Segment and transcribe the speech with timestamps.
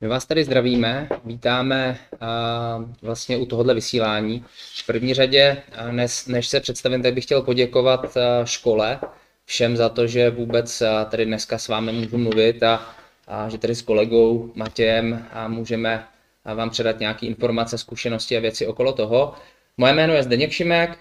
[0.00, 1.98] My vás tady zdravíme, vítáme
[3.02, 4.44] vlastně u tohohle vysílání.
[4.82, 5.62] V první řadě,
[6.26, 9.00] než, se představím, tak bych chtěl poděkovat škole,
[9.44, 12.94] všem za to, že vůbec tady dneska s vámi můžu mluvit a,
[13.26, 16.06] a že tady s kolegou Matějem a můžeme
[16.54, 19.34] vám předat nějaké informace, zkušenosti a věci okolo toho.
[19.76, 20.98] Moje jméno je Zdeněk Šimek,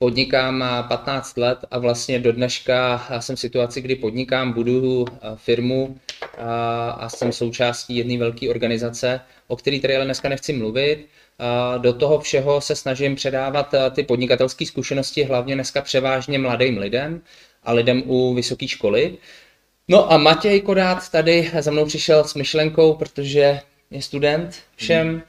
[0.00, 5.04] podnikám 15 let a vlastně do dneška jsem v situaci, kdy podnikám, budu
[5.36, 5.98] firmu
[6.98, 11.06] a jsem součástí jedné velké organizace, o které tady ale dneska nechci mluvit.
[11.78, 17.20] Do toho všeho se snažím předávat ty podnikatelské zkušenosti, hlavně dneska převážně mladým lidem
[17.64, 19.18] a lidem u vysoké školy.
[19.88, 25.22] No a Matěj Kodát tady za mnou přišel s myšlenkou, protože je student všem, hmm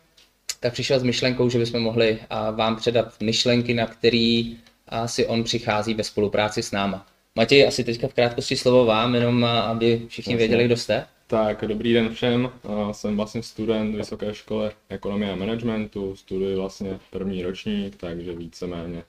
[0.60, 2.20] tak přišel s myšlenkou, že bychom mohli
[2.56, 4.58] vám předat myšlenky, na který
[5.06, 7.08] si on přichází ve spolupráci s náma.
[7.36, 10.48] Matěj, asi teďka v krátkosti slovo vám, jenom aby všichni vlastně.
[10.48, 11.06] věděli, kdo jste.
[11.28, 12.52] Tak, dobrý den všem.
[12.92, 19.04] Jsem vlastně student Vysoké školy ekonomie a managementu, studuji vlastně první ročník, takže víceméně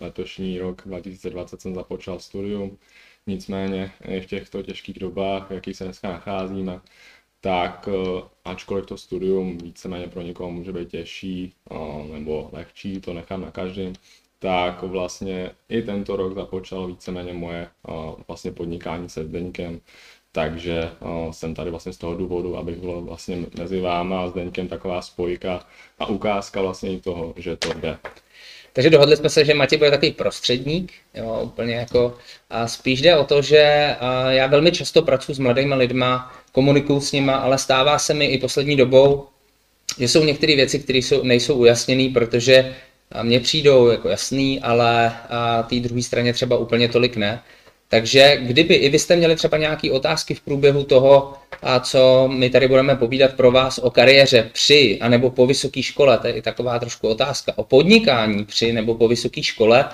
[0.00, 2.78] letošní rok 2020 jsem započal studium.
[3.26, 6.80] Nicméně i v těchto těžkých dobách, v jakých se dneska nacházíme,
[7.40, 11.74] tak eh, ačkoliv to studium víceméně pro někoho může být těžší eh,
[12.12, 13.92] nebo lehčí, to nechám na každém,
[14.38, 17.92] tak vlastně i tento rok započal víceméně moje eh,
[18.28, 19.80] vlastně podnikání se Zdeňkem,
[20.32, 20.90] takže
[21.30, 25.66] jsem tady vlastně z toho důvodu, abych byl vlastně mezi váma a Zdeňkem taková spojka
[25.98, 27.98] a ukázka vlastně i toho, že to jde.
[28.72, 32.16] Takže dohodli jsme se, že Matěj bude takový prostředník, jo, úplně jako,
[32.50, 33.96] a spíš jde o to, že
[34.28, 38.38] já velmi často pracuji s mladými lidma, komunikuju s nima, ale stává se mi i
[38.38, 39.26] poslední dobou,
[39.98, 42.74] že jsou některé věci, které jsou, nejsou ujasněné, protože
[43.22, 45.12] mně přijdou jako jasný, ale
[45.68, 47.42] té druhé straně třeba úplně tolik ne.
[47.92, 52.50] Takže kdyby i vy jste měli třeba nějaké otázky v průběhu toho, a co my
[52.50, 56.78] tady budeme povídat pro vás o kariéře při anebo po vysoké škole, to je taková
[56.78, 59.88] trošku otázka o podnikání při nebo po vysoké škole,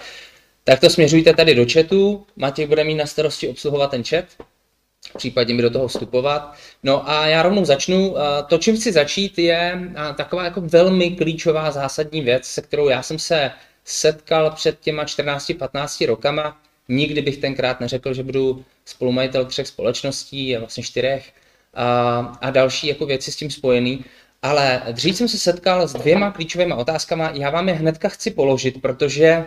[0.65, 2.27] tak to směřujte tady do chatu.
[2.37, 4.25] Matěj bude mít na starosti obsluhovat ten chat,
[5.17, 6.55] případně mi do toho vstupovat.
[6.83, 8.15] No a já rovnou začnu.
[8.47, 9.81] To, čím chci začít, je
[10.17, 13.51] taková jako velmi klíčová zásadní věc, se kterou já jsem se
[13.85, 16.59] setkal před těma 14-15 rokama.
[16.89, 21.33] Nikdy bych tenkrát neřekl, že budu spolumajitel třech společností, vlastně čtyřech,
[21.75, 24.05] a, a další jako věci s tím spojený.
[24.43, 27.31] Ale dřív jsem se setkal s dvěma klíčovými otázkama.
[27.35, 29.45] Já vám je hnedka chci položit, protože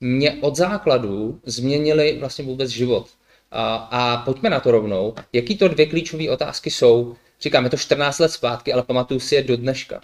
[0.00, 3.06] mě od základu změnili vlastně vůbec život.
[3.50, 5.14] A, a pojďme na to rovnou.
[5.32, 7.16] Jaký to dvě klíčové otázky jsou?
[7.40, 10.00] Říkám, je to 14 let zpátky, ale pamatuju si je do dneška.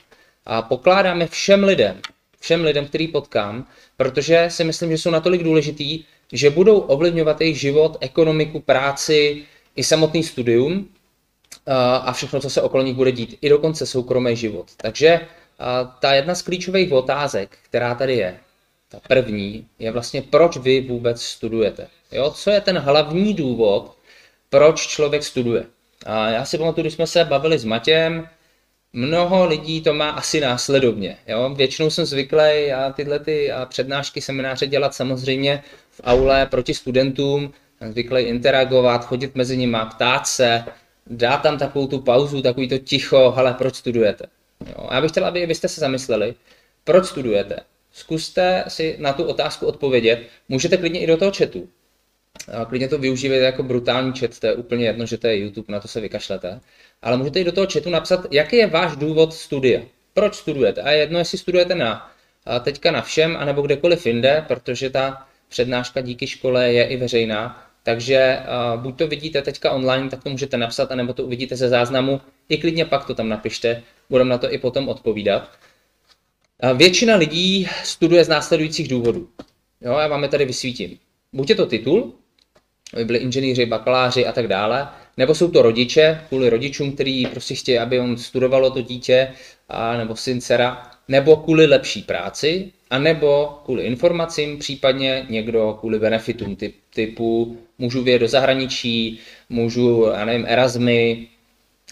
[0.47, 2.01] A pokládáme všem lidem,
[2.41, 3.67] všem lidem, který potkám,
[3.97, 9.43] protože si myslím, že jsou natolik důležitý, že budou ovlivňovat jejich život, ekonomiku, práci
[9.77, 10.89] i samotný studium
[12.03, 14.67] a všechno, co se okolo nich bude dít, i dokonce soukromý život.
[14.77, 15.21] Takže
[16.01, 18.39] ta jedna z klíčových otázek, která tady je,
[18.89, 21.87] ta první, je vlastně, proč vy vůbec studujete.
[22.13, 22.31] Jo?
[22.31, 23.97] Co je ten hlavní důvod,
[24.51, 25.65] proč člověk studuje?
[26.07, 28.29] A já si pamatuju, když jsme se bavili s Matěm,
[28.93, 31.17] mnoho lidí to má asi následovně.
[31.27, 31.51] Jo?
[31.55, 35.63] Většinou jsem zvyklý a tyhle ty přednášky, semináře dělat samozřejmě
[35.97, 37.53] v aule proti studentům,
[37.91, 40.65] zvyklý interagovat, chodit mezi nimi, ptát se,
[41.07, 44.25] dát tam takovou tu pauzu, takový to ticho, ale proč studujete?
[44.67, 44.89] Jo?
[44.93, 46.35] Já bych chtěl, aby vy jste se zamysleli,
[46.85, 47.57] proč studujete.
[47.93, 50.23] Zkuste si na tu otázku odpovědět.
[50.49, 51.69] Můžete klidně i do toho chatu.
[52.69, 55.81] Klidně to využívejte jako brutální chat, to je úplně jedno, že to je YouTube, na
[55.81, 56.61] to se vykašlete.
[57.03, 59.81] Ale můžete i do toho chatu napsat, jaký je váš důvod studia.
[60.15, 60.83] Proč studujete?
[60.83, 62.11] A jedno, jestli studujete na,
[62.63, 67.63] teďka na všem, anebo kdekoliv jinde, protože ta přednáška díky škole je i veřejná.
[67.83, 68.39] Takže
[68.75, 72.21] uh, buď to vidíte teďka online, tak to můžete napsat, anebo to uvidíte ze záznamu.
[72.49, 75.51] I klidně pak to tam napište, budeme na to i potom odpovídat.
[76.63, 79.29] Uh, většina lidí studuje z následujících důvodů.
[79.81, 80.99] Jo, já vám je tady vysvítím.
[81.33, 82.13] Buď je to titul,
[82.93, 87.55] aby byli inženýři, bakaláři a tak dále, nebo jsou to rodiče, kvůli rodičům, kteří prostě
[87.55, 89.33] chtějí, aby on studovalo to dítě,
[89.69, 95.99] a, nebo syn, dcera, nebo kvůli lepší práci, a nebo kvůli informacím, případně někdo kvůli
[95.99, 101.29] benefitům typ, typu můžu vyjet do zahraničí, můžu, já nevím, Erasmy,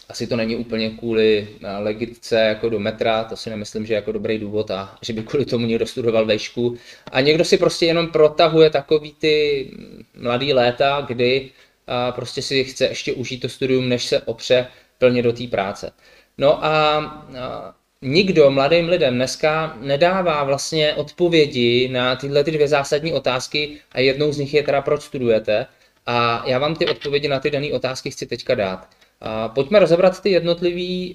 [0.09, 3.97] asi to není úplně kvůli eh, legitce jako do metra, to si nemyslím, že je
[3.97, 6.77] jako dobrý důvod a že by kvůli tomu někdo studoval vejšku.
[7.13, 9.71] A někdo si prostě jenom protahuje takový ty
[10.17, 11.51] mladý léta, kdy
[11.87, 14.67] a prostě si chce ještě užít to studium, než se opře
[14.99, 15.91] plně do té práce.
[16.39, 16.97] No a,
[17.41, 24.01] a nikdo mladým lidem dneska nedává vlastně odpovědi na tyhle ty dvě zásadní otázky a
[24.01, 25.67] jednou z nich je teda, proč studujete.
[26.07, 28.89] A já vám ty odpovědi na ty dané otázky chci teďka dát.
[29.21, 31.15] A pojďme rozebrat ty jednotlivé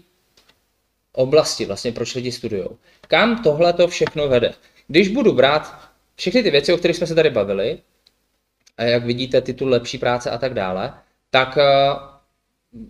[1.13, 2.65] oblasti, vlastně proč lidi studují.
[3.07, 4.53] Kam tohle to všechno vede?
[4.87, 5.79] Když budu brát
[6.15, 7.79] všechny ty věci, o kterých jsme se tady bavili,
[8.77, 10.93] a jak vidíte, titul lepší práce a tak dále,
[11.29, 11.57] tak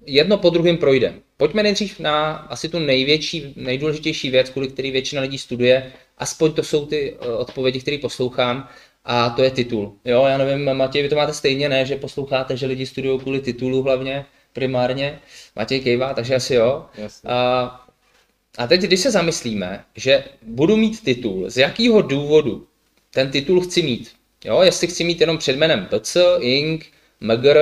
[0.06, 1.14] jedno po druhém projde.
[1.38, 6.64] Pojďme nejdřív na asi tu největší, nejdůležitější věc, kvůli který většina lidí studuje, aspoň to
[6.64, 8.70] jsou ty eh, odpovědi, které poslouchám,
[9.06, 9.96] a to je titul.
[10.06, 13.42] Jo, já nevím, Matěj, vy to máte stejně, ne, že posloucháte, že lidi studují kvůli
[13.42, 15.20] titulu hlavně, primárně.
[15.56, 16.86] Matěj kejvá, takže asi jo.
[17.25, 17.90] A,
[18.58, 22.68] a teď, když se zamyslíme, že budu mít titul, z jakého důvodu
[23.14, 24.12] ten titul chci mít.
[24.46, 26.86] Jo, jestli chci mít jenom před jménem PC, Ink,
[27.22, 27.60] MGR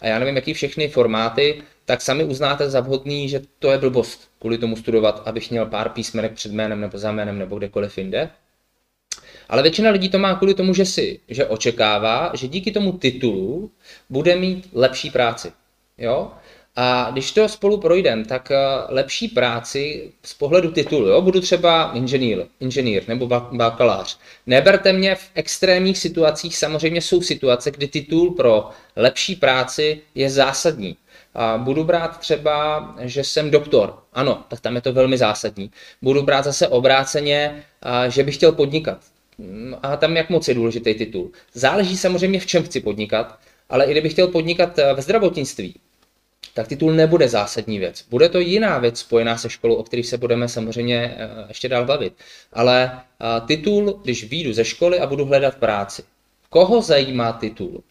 [0.00, 4.30] a já nevím, jaký všechny formáty, tak sami uznáte za vhodný, že to je blbost
[4.38, 8.30] kvůli tomu studovat, abych měl pár písmenek před jménem nebo za jménem nebo kdekoliv jinde.
[9.48, 13.70] Ale většina lidí to má kvůli tomu, že si, že očekává, že díky tomu titulu
[14.10, 15.52] bude mít lepší práci.
[15.98, 16.32] Jo?
[16.76, 18.56] A když to spolu projdem, tak eh,
[18.88, 24.18] lepší práci z pohledu titulu, jo, budu třeba inženýr, inženýr nebo bakalář.
[24.46, 30.96] Neberte mě v extrémních situacích, samozřejmě jsou situace, kdy titul pro lepší práci je zásadní.
[31.34, 33.98] A budu brát třeba, že jsem doktor.
[34.12, 35.70] Ano, tak tam je to velmi zásadní.
[36.02, 37.64] Budu brát zase obráceně,
[38.08, 38.98] že bych chtěl podnikat.
[39.38, 41.30] Mm, a tam jak moc je důležitý titul.
[41.54, 43.38] Záleží samozřejmě v čem chci podnikat,
[43.70, 45.74] ale i kdybych chtěl podnikat eh, ve zdravotnictví,
[46.54, 48.04] tak titul nebude zásadní věc.
[48.10, 51.84] Bude to jiná věc spojená se školou, o kterých se budeme samozřejmě eh, ještě dál
[51.84, 52.12] bavit.
[52.52, 56.02] Ale eh, titul, když výjdu ze školy a budu hledat práci,
[56.50, 57.82] koho zajímá titul?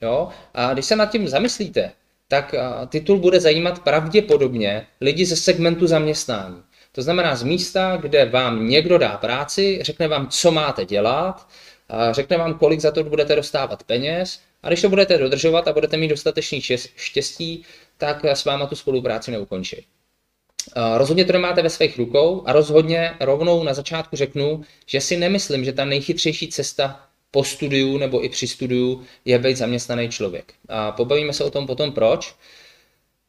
[0.00, 0.28] Jo?
[0.54, 1.92] A když se nad tím zamyslíte,
[2.28, 2.54] tak
[2.88, 6.62] titul bude zajímat pravděpodobně lidi ze segmentu zaměstnání.
[6.92, 11.48] To znamená z místa, kde vám někdo dá práci, řekne vám, co máte dělat,
[12.10, 15.96] řekne vám, kolik za to budete dostávat peněz a když to budete dodržovat a budete
[15.96, 16.60] mít dostatečný
[16.96, 17.64] štěstí,
[17.98, 19.86] tak s váma tu spolupráci neukončí.
[20.96, 25.64] Rozhodně to nemáte ve svých rukou a rozhodně rovnou na začátku řeknu, že si nemyslím,
[25.64, 27.00] že ta nejchytřejší cesta
[27.30, 30.52] po studiu nebo i při studiu je být zaměstnaný člověk.
[30.68, 32.34] A pobavíme se o tom potom proč.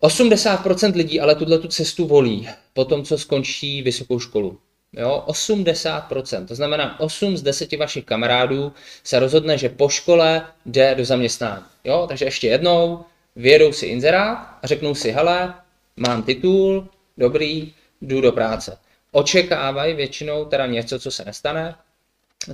[0.01, 4.59] 80% lidí ale tuhle tu cestu volí po tom, co skončí vysokou školu.
[4.93, 8.71] Jo, 80%, to znamená 8 z 10 vašich kamarádů
[9.03, 11.63] se rozhodne, že po škole jde do zaměstnání.
[11.83, 13.05] Jo, takže ještě jednou,
[13.39, 15.53] vědou si inzerát a řeknou si, hele,
[15.97, 16.87] mám titul,
[17.17, 18.77] dobrý, jdu do práce.
[19.11, 21.75] Očekávají většinou teda něco, co se nestane,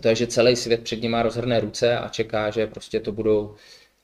[0.01, 3.55] to je, že celý svět před má rozhrné ruce a čeká, že prostě to budou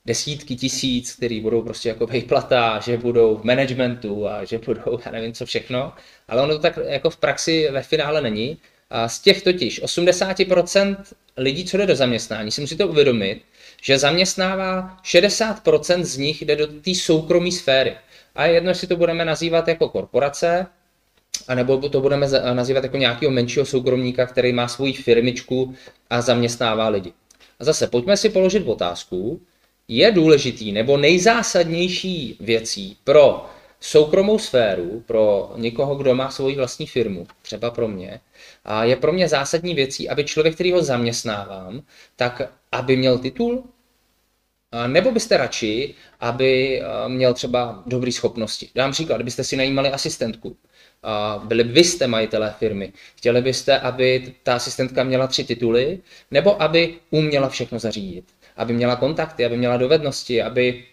[0.06, 5.12] desítky tisíc, který budou prostě jako vejplata, že budou v managementu a že budou, já
[5.12, 5.92] nevím co všechno,
[6.28, 8.58] ale ono to tak jako v praxi ve finále není.
[8.90, 10.96] A z těch totiž 80%
[11.36, 13.42] lidí, co jde do zaměstnání, si musíte uvědomit,
[13.82, 17.96] že zaměstnává 60% z nich jde do té soukromé sféry.
[18.34, 20.66] A jedno, jestli to budeme nazývat jako korporace,
[21.48, 25.74] anebo to budeme nazývat jako nějakého menšího soukromníka, který má svoji firmičku
[26.10, 27.12] a zaměstnává lidi.
[27.60, 29.40] A zase pojďme si položit otázku,
[29.88, 33.46] je důležitý nebo nejzásadnější věcí pro
[33.80, 38.20] soukromou sféru, pro někoho, kdo má svoji vlastní firmu, třeba pro mě,
[38.64, 41.82] a je pro mě zásadní věcí, aby člověk, který ho zaměstnávám,
[42.16, 42.42] tak
[42.72, 43.64] aby měl titul,
[44.86, 48.68] nebo byste radši, aby měl třeba dobré schopnosti.
[48.74, 50.56] Dám příklad, kdybyste si najímali asistentku,
[51.44, 55.98] byli byste majitelé firmy, chtěli byste, aby ta asistentka měla tři tituly,
[56.30, 58.24] nebo aby uměla všechno zařídit
[58.56, 60.84] aby měla kontakty, aby měla dovednosti, aby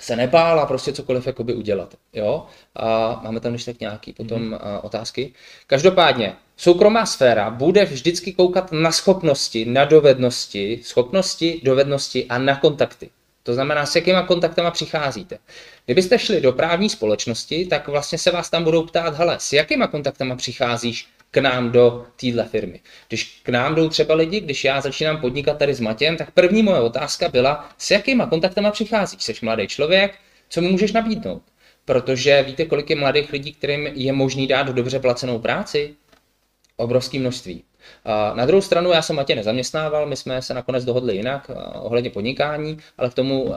[0.00, 1.94] se nebála prostě cokoliv jakoby udělat.
[2.12, 2.46] Jo?
[2.74, 4.80] A máme tam ještě tak nějaký potom mm-hmm.
[4.82, 5.32] otázky.
[5.66, 13.10] Každopádně, soukromá sféra bude vždycky koukat na schopnosti, na dovednosti, schopnosti, dovednosti a na kontakty.
[13.42, 15.38] To znamená, s jakýma kontaktama přicházíte.
[15.84, 19.86] Kdybyste šli do právní společnosti, tak vlastně se vás tam budou ptát, hele, s jakýma
[19.86, 22.80] kontaktama přicházíš k nám do téhle firmy.
[23.08, 26.62] Když k nám jdou třeba lidi, když já začínám podnikat tady s Matějem, tak první
[26.62, 29.22] moje otázka byla, s jakýma kontaktama přicházíš?
[29.22, 30.14] Jsi mladý člověk,
[30.48, 31.42] co mi můžeš nabídnout?
[31.84, 35.94] Protože víte, kolik je mladých lidí, kterým je možný dát dobře placenou práci?
[36.80, 37.64] Obrovské množství.
[38.34, 42.78] Na druhou stranu já jsem Matě nezaměstnával, my jsme se nakonec dohodli jinak ohledně podnikání,
[42.98, 43.54] ale k tomu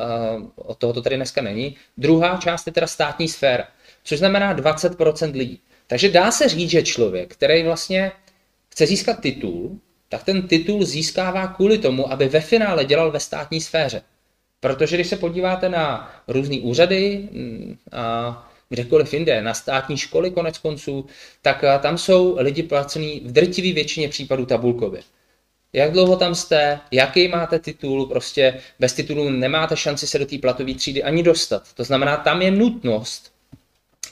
[0.55, 1.75] od tohoto tady dneska není.
[1.97, 3.67] Druhá část je teda státní sféra,
[4.03, 5.59] což znamená 20% lidí.
[5.87, 8.11] Takže dá se říct, že člověk, který vlastně
[8.69, 13.61] chce získat titul, tak ten titul získává kvůli tomu, aby ve finále dělal ve státní
[13.61, 14.01] sféře.
[14.59, 20.57] Protože když se podíváte na různé úřady mm, a kdekoliv jinde, na státní školy konec
[20.57, 21.05] konců,
[21.41, 25.01] tak tam jsou lidi placení v drtivé většině případů tabulkově.
[25.73, 30.37] Jak dlouho tam jste, jaký máte titul, prostě bez titulu nemáte šanci se do té
[30.37, 31.73] platové třídy ani dostat.
[31.73, 33.31] To znamená, tam je nutnost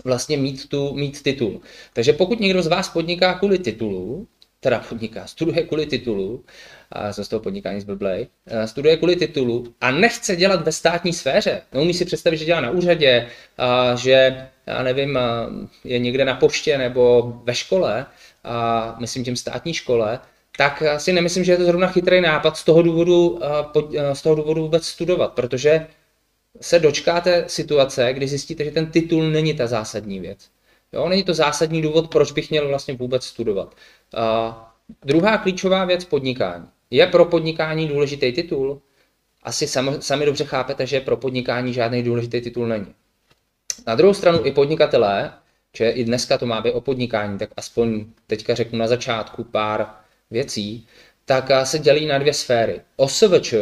[0.03, 1.61] vlastně mít, tu, mít titul.
[1.93, 4.27] Takže pokud někdo z vás podniká kvůli titulu,
[4.59, 6.43] teda podniká, studuje kvůli titulu,
[6.91, 8.27] a jsem z toho podnikání zblblej,
[8.65, 12.71] studuje kvůli titulu a nechce dělat ve státní sféře, neumí si představit, že dělá na
[12.71, 15.19] úřadě, a že, já nevím,
[15.83, 18.05] je někde na poště nebo ve škole,
[18.43, 20.19] a myslím tím státní škole,
[20.57, 23.39] tak si nemyslím, že je to zrovna chytrý nápad z toho důvodu,
[24.13, 25.87] z toho důvodu vůbec studovat, protože
[26.61, 30.49] se dočkáte situace, kdy zjistíte, že ten titul není ta zásadní věc.
[30.93, 33.75] Jo, není to zásadní důvod, proč bych měl vlastně vůbec studovat.
[34.17, 34.53] Uh,
[35.05, 36.65] druhá klíčová věc podnikání.
[36.91, 38.81] Je pro podnikání důležitý titul?
[39.43, 42.93] Asi sami, sami dobře chápete, že pro podnikání žádný důležitý titul není.
[43.87, 45.33] Na druhou stranu i podnikatelé,
[45.77, 49.87] že i dneska to má být o podnikání, tak aspoň teďka řeknu na začátku pár
[50.31, 50.87] věcí,
[51.25, 52.81] tak se dělí na dvě sféry.
[52.95, 53.53] OSVČ,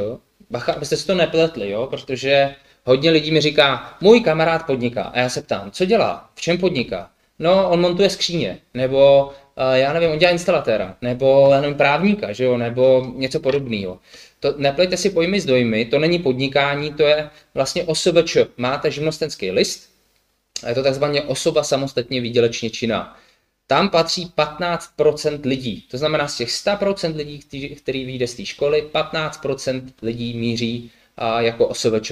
[0.50, 5.04] bacha, abyste si to nepletli, jo, protože hodně lidí mi říká, můj kamarád podniká.
[5.04, 6.30] A já se ptám, co dělá?
[6.36, 7.10] V čem podniká?
[7.40, 9.32] No, on montuje skříně, nebo
[9.74, 14.00] já nevím, on dělá instalatéra, nebo já nevím, právníka, že jo, nebo něco podobného.
[14.40, 18.38] To, neplejte si pojmy s dojmy, to není podnikání, to je vlastně OSVČ.
[18.58, 19.90] Máte živnostenský list,
[20.64, 23.18] a je to takzvaně osoba samostatně výdělečně činná.
[23.68, 25.86] Tam patří 15% lidí.
[25.92, 27.40] To znamená, z těch 100% lidí,
[27.76, 32.12] který, vyjde z té školy, 15% lidí míří a, jako OSVČ.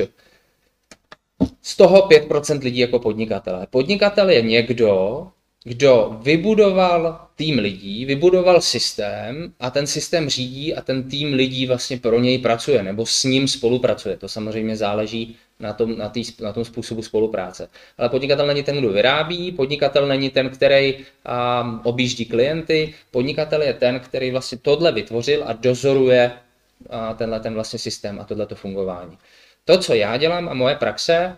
[1.62, 3.68] Z toho 5% lidí jako podnikatelé.
[3.70, 5.28] Podnikatel je někdo,
[5.68, 11.98] kdo vybudoval tým lidí, vybudoval systém a ten systém řídí a ten tým lidí vlastně
[11.98, 14.18] pro něj pracuje nebo s ním spolupracuje.
[14.18, 17.70] To samozřejmě záleží na tom, na, tý, na tom způsobu spolupráce.
[17.98, 23.74] Ale podnikatel není ten, kdo vyrábí, podnikatel není ten, který um, objíždí klienty, podnikatel je
[23.74, 29.18] ten, který vlastně tohle vytvořil a dozoruje uh, tenhle ten vlastně systém a tohleto fungování.
[29.66, 31.38] To, co já dělám a moje praxe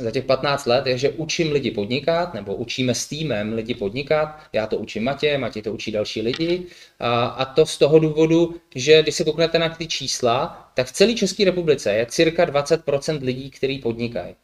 [0.00, 4.40] za těch 15 let je, že učím lidi podnikat, nebo učíme s týmem lidi podnikat.
[4.52, 6.62] Já to učím Matě, Matě to učí další lidi.
[6.98, 10.92] A, a to z toho důvodu, že když se kouknete na ty čísla, tak v
[10.92, 14.34] celé České republice je cirka 20% lidí, kteří podnikají.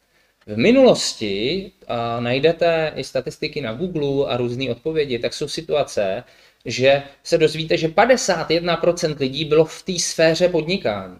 [0.47, 6.23] V minulosti a najdete i statistiky na Google a různé odpovědi, tak jsou situace,
[6.65, 11.15] že se dozvíte, že 51% lidí bylo v té sféře podnikání.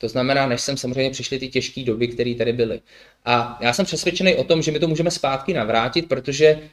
[0.00, 2.80] To znamená, než jsem samozřejmě přišly ty těžké doby, které tady byly.
[3.24, 6.70] A já jsem přesvědčený o tom, že my to můžeme zpátky navrátit, protože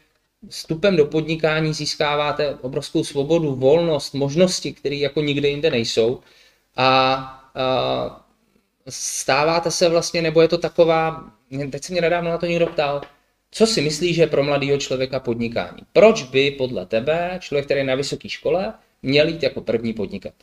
[0.50, 6.20] vstupem do podnikání získáváte obrovskou svobodu, volnost, možnosti, které jako nikde jinde nejsou.
[6.76, 8.26] A, a
[8.90, 11.32] stáváte se vlastně, nebo je to taková,
[11.72, 13.02] teď se mě nedávno na to někdo ptal,
[13.52, 15.82] co si myslíš, že je pro mladého člověka podnikání?
[15.94, 20.34] Proč by podle tebe člověk, který je na vysoké škole, měl jít jako první podnikat?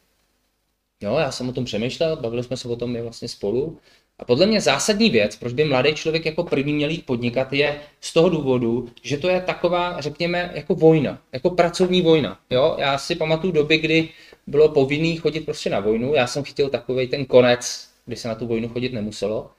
[1.04, 3.78] Jo, já jsem o tom přemýšlel, bavili jsme se o tom i vlastně spolu.
[4.18, 7.80] A podle mě zásadní věc, proč by mladý člověk jako první měl jít podnikat, je
[8.00, 12.38] z toho důvodu, že to je taková, řekněme, jako vojna, jako pracovní vojna.
[12.50, 12.76] Jo?
[12.78, 14.08] Já si pamatuju doby, kdy
[14.46, 16.14] bylo povinný chodit prostě na vojnu.
[16.14, 19.50] Já jsem chtěl takový ten konec, kdy se na tu vojnu chodit nemuselo.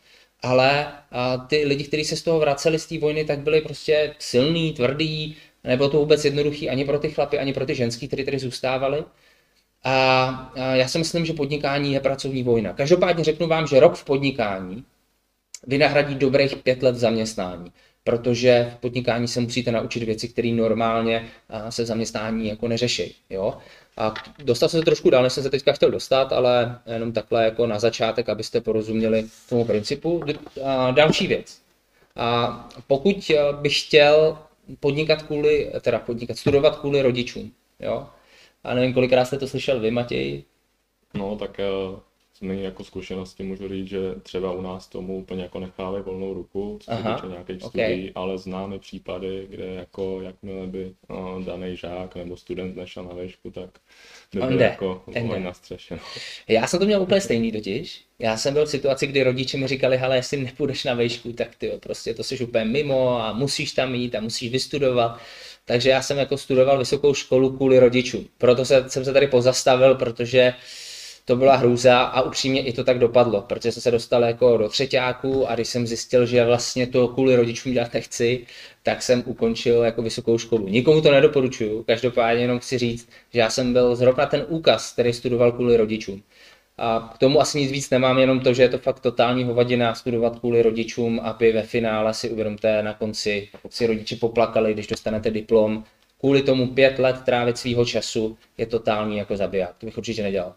[0.41, 4.15] Ale a ty lidi, kteří se z toho vraceli z té vojny, tak byli prostě
[4.19, 8.25] silný, tvrdý, nebylo to vůbec jednoduchý ani pro ty chlapy, ani pro ty ženský, kteří
[8.25, 9.03] tady zůstávali.
[9.87, 12.73] A já si myslím, že podnikání je pracovní vojna.
[12.73, 14.83] Každopádně řeknu vám, že rok v podnikání
[15.67, 17.71] vynahradí dobrých pět let zaměstnání,
[18.03, 21.27] protože v podnikání se musíte naučit věci, které normálně
[21.69, 23.15] se zaměstnání jako neřeší.
[23.29, 23.57] Jo?
[23.97, 24.13] A
[24.43, 27.67] dostal jsem se trošku dál, než jsem se teďka chtěl dostat, ale jenom takhle jako
[27.67, 30.23] na začátek, abyste porozuměli tomu principu.
[30.63, 31.61] A další věc.
[32.15, 34.37] A pokud bych chtěl
[34.79, 38.07] podnikat kvůli, teda podnikat, studovat kvůli rodičům, jo,
[38.65, 40.43] a nevím, kolikrát jste to slyšel vy, Matěj?
[41.13, 41.99] No, tak uh,
[42.33, 46.33] z mé jako zkušenosti můžu říct, že třeba u nás tomu úplně jako nechávají volnou
[46.33, 47.85] ruku, co se týče nějakých okay.
[47.85, 53.13] studií, ale známe případy, kde jako jakmile by uh, daný žák nebo student nešel na
[53.13, 53.69] vešku, tak
[54.33, 55.03] by byl jako
[55.39, 55.95] na střeše.
[55.95, 56.01] No.
[56.47, 58.05] Já jsem to měl úplně stejný totiž.
[58.19, 61.55] Já jsem byl v situaci, kdy rodiče mi říkali, hele, jestli nepůjdeš na vejšku, tak
[61.55, 65.19] ty prostě to jsi úplně mimo a musíš tam jít a musíš vystudovat.
[65.65, 68.27] Takže já jsem jako studoval vysokou školu kvůli rodičům.
[68.37, 70.53] Proto se, jsem se tady pozastavil, protože
[71.25, 74.69] to byla hrůza a upřímně i to tak dopadlo, protože jsem se dostal jako do
[74.69, 78.45] třetíku a když jsem zjistil, že vlastně to kvůli rodičům dělat nechci,
[78.83, 80.67] tak jsem ukončil jako vysokou školu.
[80.67, 85.13] Nikomu to nedoporučuju, každopádně jenom chci říct, že já jsem byl zrovna ten úkaz, který
[85.13, 86.23] studoval kvůli rodičům.
[86.77, 89.95] A k tomu asi nic víc nemám, jenom to, že je to fakt totální hovadina
[89.95, 95.31] studovat kvůli rodičům, aby ve finále si uvědomte na konci si rodiče poplakali, když dostanete
[95.31, 95.83] diplom.
[96.19, 99.75] Kvůli tomu pět let trávit svýho času je totální jako zabiják.
[99.77, 100.53] To bych určitě nedělal.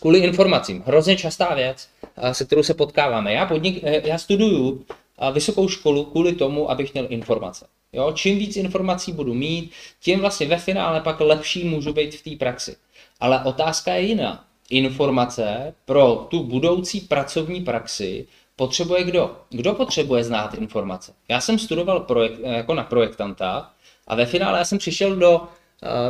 [0.00, 0.82] Kvůli informacím.
[0.86, 1.88] Hrozně častá věc,
[2.32, 3.32] se kterou se potkáváme.
[3.32, 4.84] Já, podnik, já studuju
[5.32, 7.66] vysokou školu kvůli tomu, abych měl informace.
[7.92, 8.12] Jo?
[8.12, 12.36] Čím víc informací budu mít, tím vlastně ve finále pak lepší můžu být v té
[12.36, 12.76] praxi.
[13.20, 14.44] Ale otázka je jiná.
[14.70, 19.36] Informace pro tu budoucí pracovní praxi potřebuje kdo?
[19.50, 21.12] Kdo potřebuje znát informace?
[21.28, 23.72] Já jsem studoval projekt, jako na projektanta
[24.06, 25.42] a ve finále já jsem přišel do,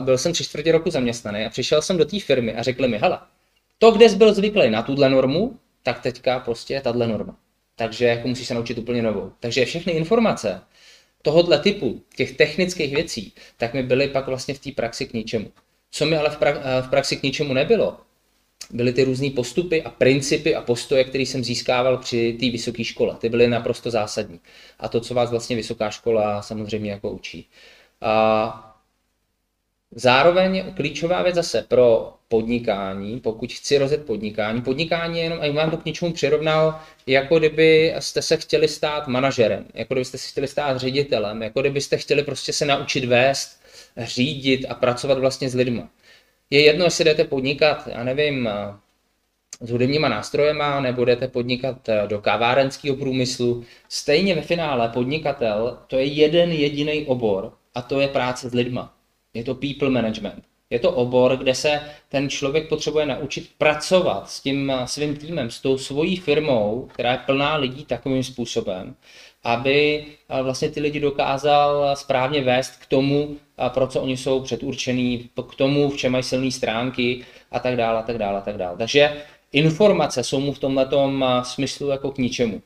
[0.00, 2.98] byl jsem tři čtvrtě roku zaměstnaný a přišel jsem do té firmy a řekli mi,
[2.98, 3.18] hele,
[3.78, 7.36] to, kde jsi byl zvyklý na tuhle normu, tak teďka prostě je tahle norma.
[7.76, 9.32] Takže jako musíš se naučit úplně novou.
[9.40, 10.60] Takže všechny informace
[11.22, 15.52] tohohle typu, těch technických věcí, tak mi byly pak vlastně v té praxi k ničemu.
[15.90, 17.96] Co mi ale v, pra- v praxi k ničemu nebylo,
[18.70, 23.16] byly ty různé postupy a principy a postoje, které jsem získával při té vysoké škole.
[23.20, 24.40] Ty byly naprosto zásadní.
[24.78, 27.48] A to, co vás vlastně vysoká škola samozřejmě jako učí.
[28.00, 28.74] A
[29.96, 35.70] Zároveň klíčová věc zase pro podnikání, pokud chci rozjet podnikání, podnikání je jenom, a vám
[35.70, 40.48] to k něčemu přirovnal, jako kdyby jste se chtěli stát manažerem, jako kdybyste se chtěli
[40.48, 43.60] stát ředitelem, jako kdybyste chtěli prostě se naučit vést,
[43.98, 45.82] řídit a pracovat vlastně s lidmi.
[46.50, 48.48] Je jedno, jestli jdete podnikat, já nevím,
[49.60, 53.64] s hudebníma nástrojema, nebo jdete podnikat do kavárenského průmyslu.
[53.88, 58.94] Stejně ve finále podnikatel, to je jeden jediný obor a to je práce s lidma.
[59.34, 60.44] Je to people management.
[60.70, 65.60] Je to obor, kde se ten člověk potřebuje naučit pracovat s tím svým týmem, s
[65.60, 68.94] tou svojí firmou, která je plná lidí takovým způsobem,
[69.42, 70.06] aby
[70.42, 73.36] vlastně ty lidi dokázal správně vést k tomu,
[73.68, 77.98] pro co oni jsou předurčený, k tomu, v čem mají silné stránky a tak dále,
[77.98, 78.76] a tak dále, a tak dále.
[78.76, 82.62] Takže informace jsou mu v tomto smyslu jako k ničemu.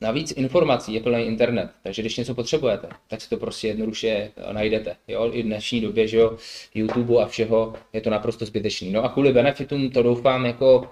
[0.00, 4.96] Navíc informací je plný internet, takže když něco potřebujete, tak si to prostě jednoduše najdete.
[5.08, 5.30] Jo?
[5.32, 6.36] I v dnešní době, že jo,
[6.74, 8.92] YouTube a všeho je to naprosto zbytečný.
[8.92, 10.90] No a kvůli benefitům to doufám jako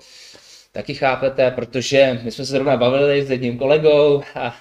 [0.73, 4.57] taky chápete, protože my jsme se zrovna bavili s jedním kolegou a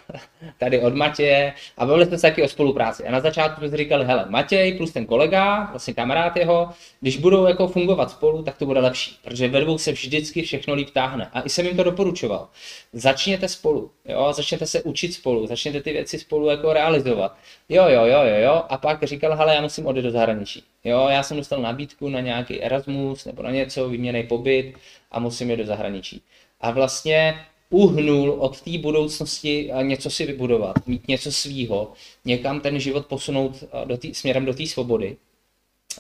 [0.58, 3.08] tady od Matěje a bavili jsme se taky o spolupráci.
[3.08, 6.70] A na začátku jsme si říkali, hele, Matěj plus ten kolega, vlastně kamarád jeho,
[7.02, 10.74] když budou jako fungovat spolu, tak to bude lepší, protože ve dvou se vždycky všechno
[10.74, 11.30] líp táhne.
[11.34, 12.48] A i jsem jim to doporučoval.
[12.94, 17.38] Začněte spolu, jo, začněte se učit spolu, začněte ty věci spolu jako realizovat.
[17.70, 18.64] Jo, jo, jo, jo, jo.
[18.70, 20.64] A pak říkal, hele, já musím odejít do zahraničí.
[20.84, 24.74] Jo, já jsem dostal nabídku na nějaký Erasmus nebo na něco, výměný pobyt
[25.12, 26.22] a musím jít do zahraničí.
[26.62, 31.94] A vlastně uhnul od té budoucnosti něco si vybudovat, mít něco svýho,
[32.26, 35.18] někam ten život posunout do tý, směrem do té svobody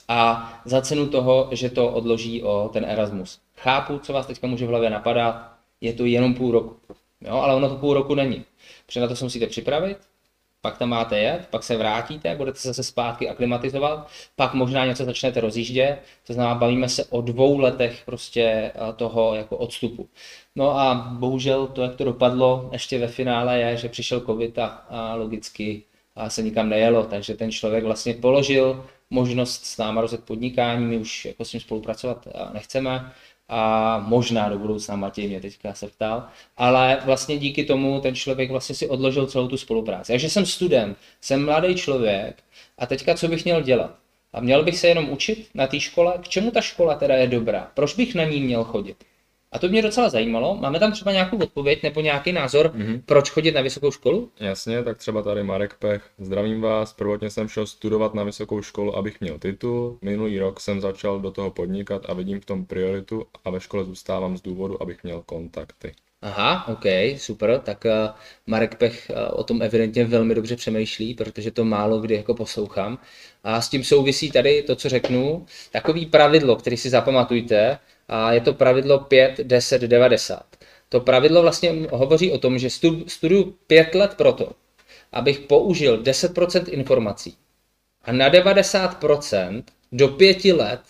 [0.07, 3.39] a za cenu toho, že to odloží o ten Erasmus.
[3.55, 5.51] Chápu, co vás teďka může v hlavě napadat,
[5.81, 6.75] je to jenom půl roku.
[7.21, 8.43] Jo, ale ono to půl roku není.
[8.85, 9.97] Protože na to se musíte připravit,
[10.65, 15.05] pak tam máte jet, pak se vrátíte, budete se zase zpátky aklimatizovat, pak možná něco
[15.05, 20.09] začnete rozjíždět, to znamená, bavíme se o dvou letech prostě eh, toho jako odstupu.
[20.55, 25.15] No a bohužel to, jak to dopadlo ještě ve finále je, že přišel covid a,
[25.15, 25.83] logicky
[26.27, 31.25] se nikam nejelo, takže ten člověk vlastně položil možnost s náma rozjet podnikání, my už
[31.25, 33.11] jako s ním spolupracovat eh, nechceme,
[33.49, 36.27] a možná do budoucna Matěj mě teďka se ptal,
[36.57, 40.11] ale vlastně díky tomu ten člověk vlastně si odložil celou tu spolupráci.
[40.11, 42.43] Takže jsem student, jsem mladý člověk
[42.77, 43.95] a teďka co bych měl dělat?
[44.33, 46.13] A měl bych se jenom učit na té škole?
[46.21, 47.71] K čemu ta škola teda je dobrá?
[47.73, 48.97] Proč bych na ní měl chodit?
[49.55, 50.57] A to mě docela zajímalo.
[50.61, 53.01] Máme tam třeba nějakou odpověď nebo nějaký názor, mm-hmm.
[53.05, 54.31] proč chodit na vysokou školu?
[54.39, 56.03] Jasně, tak třeba tady Marek Pech.
[56.17, 56.93] Zdravím vás.
[56.93, 59.97] Prvotně jsem šel studovat na vysokou školu, abych měl titul.
[60.01, 63.83] Minulý rok jsem začal do toho podnikat a vidím v tom prioritu a ve škole
[63.83, 65.93] zůstávám z důvodu, abych měl kontakty.
[66.21, 66.85] Aha, ok,
[67.17, 67.61] super.
[67.63, 67.91] Tak uh,
[68.47, 72.99] Marek Pech uh, o tom evidentně velmi dobře přemýšlí, protože to málo kdy jako poslouchám.
[73.43, 75.45] A s tím souvisí tady to, co řeknu.
[75.71, 80.43] Takový pravidlo, který si zapamatujte, a je to pravidlo 5, 10, 90.
[80.89, 82.69] To pravidlo vlastně hovoří o tom, že
[83.07, 84.51] studuju 5 let proto,
[85.11, 87.37] abych použil 10% informací
[88.05, 90.81] a na 90% do 5 let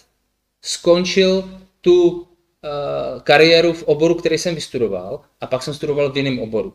[0.62, 1.49] skončil
[1.82, 2.21] tu uh,
[3.23, 6.73] kariéru v oboru, který jsem vystudoval a pak jsem studoval v jiném oboru.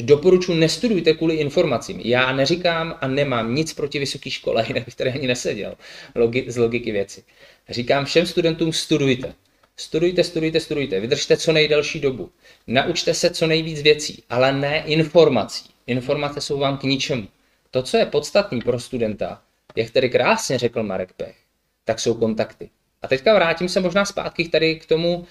[0.00, 2.00] Doporučuji, nestudujte kvůli informacím.
[2.00, 5.74] Já neříkám a nemám nic proti vysoké škole, jinak bych tady ani neseděl
[6.16, 7.24] logi- z logiky věci.
[7.68, 9.34] Říkám všem studentům, studujte.
[9.76, 11.00] Studujte, studujte, studujte.
[11.00, 12.30] Vydržte co nejdelší dobu.
[12.66, 15.70] Naučte se co nejvíc věcí, ale ne informací.
[15.86, 17.28] Informace jsou vám k ničemu.
[17.70, 19.42] To, co je podstatný pro studenta,
[19.76, 21.36] jak tady krásně řekl Marek Pech,
[21.84, 22.70] tak jsou kontakty.
[23.02, 25.26] A teďka vrátím se možná zpátky tady k tomu,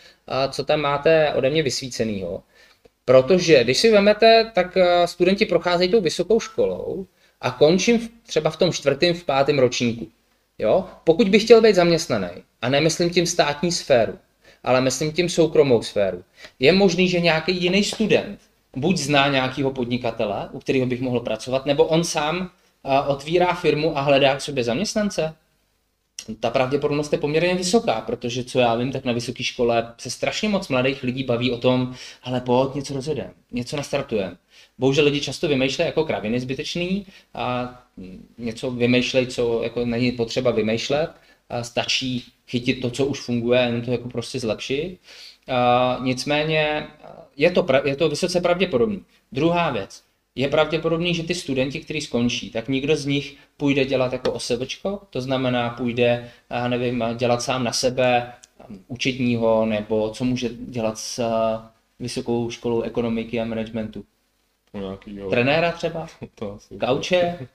[0.52, 2.44] co tam máte ode mě vysvícenýho.
[3.06, 7.08] Protože když si vezmete, tak studenti procházejí tou vysokou školou
[7.42, 10.12] a končím třeba v tom čtvrtém, v pátém ročníku.
[10.58, 10.86] Jo?
[11.04, 12.28] Pokud bych chtěl být zaměstnaný,
[12.62, 14.20] a nemyslím tím státní sféru,
[14.64, 16.24] ale myslím tím soukromou sféru,
[16.60, 18.40] je možný, že nějaký jiný student
[18.76, 22.50] buď zná nějakého podnikatele, u kterého bych mohl pracovat, nebo on sám
[23.08, 25.36] otvírá firmu a hledá k sobě zaměstnance.
[26.40, 30.50] Ta pravděpodobnost je poměrně vysoká, protože co já vím, tak na vysoké škole se strašně
[30.50, 34.38] moc mladých lidí baví o tom, ale pojď, něco rozhodem, něco nastartujeme.
[34.78, 37.74] Bohužel lidi často vymýšlejí jako kraviny zbytečný a
[38.38, 41.10] něco vymýšlejí, co jako není potřeba vymýšlet.
[41.50, 45.00] A stačí chytit to, co už funguje, jenom to jako prostě zlepšit.
[45.48, 46.88] A nicméně
[47.38, 49.02] je to, je to vysoce pravděpodobný.
[49.32, 50.04] Druhá věc.
[50.36, 55.02] Je pravděpodobný, že ty studenti, kteří skončí, tak nikdo z nich půjde dělat jako osevečko,
[55.10, 56.32] to znamená půjde,
[56.68, 58.34] nevím, dělat sám na sebe
[58.88, 61.24] učitního, nebo co může dělat s
[62.00, 64.06] vysokou školou ekonomiky a managementu.
[64.80, 65.30] Nějakýho...
[65.30, 66.08] Trenéra třeba?
[66.36, 66.78] To asi...
[66.78, 67.48] Kauče?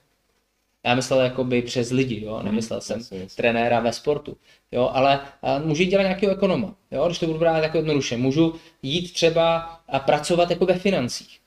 [0.85, 2.41] Já myslel jakoby přes lidi, jo?
[2.43, 3.35] nemyslel hmm, jsem jasně, jasně.
[3.35, 4.37] trenéra ve sportu.
[4.71, 4.89] Jo?
[4.93, 5.19] Ale
[5.65, 7.05] můžu dělat nějakého ekonoma, jo?
[7.05, 8.17] když to budu brát jako jednoduše.
[8.17, 9.57] Můžu jít třeba
[9.87, 11.39] a pracovat jako ve financích.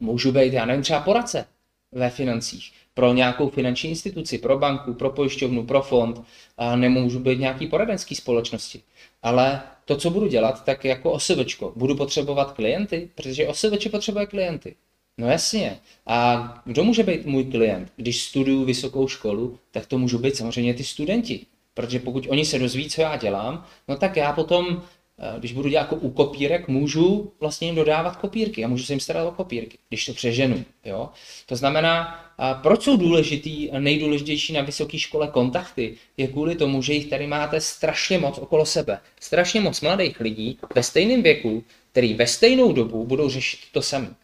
[0.00, 1.46] Můžu být, já nevím, třeba poradce
[1.92, 6.22] ve financích pro nějakou finanční instituci, pro banku, pro pojišťovnu, pro fond,
[6.58, 8.82] a nemůžu být nějaký poradenský společnosti.
[9.22, 14.76] Ale to, co budu dělat, tak jako osevečko, budu potřebovat klienty, protože oseveče potřebuje klienty.
[15.18, 15.80] No jasně.
[16.06, 17.92] A kdo může být můj klient?
[17.96, 21.46] Když studuju vysokou školu, tak to můžou být samozřejmě ty studenti.
[21.74, 24.82] Protože pokud oni se dozví, co já dělám, no tak já potom,
[25.18, 28.92] eh, když budu dělat jako u kopírek, můžu vlastně jim dodávat kopírky a můžu se
[28.92, 30.64] jim starat o kopírky, když to přeženu.
[30.84, 31.08] Jo?
[31.46, 32.24] To znamená,
[32.62, 35.94] proč jsou důležitý, nejdůležitější na vysoké škole kontakty?
[36.16, 39.00] Je kvůli tomu, že jich tady máte strašně moc okolo sebe.
[39.20, 44.14] Strašně moc mladých lidí ve stejném věku, který ve stejnou dobu budou řešit to samé.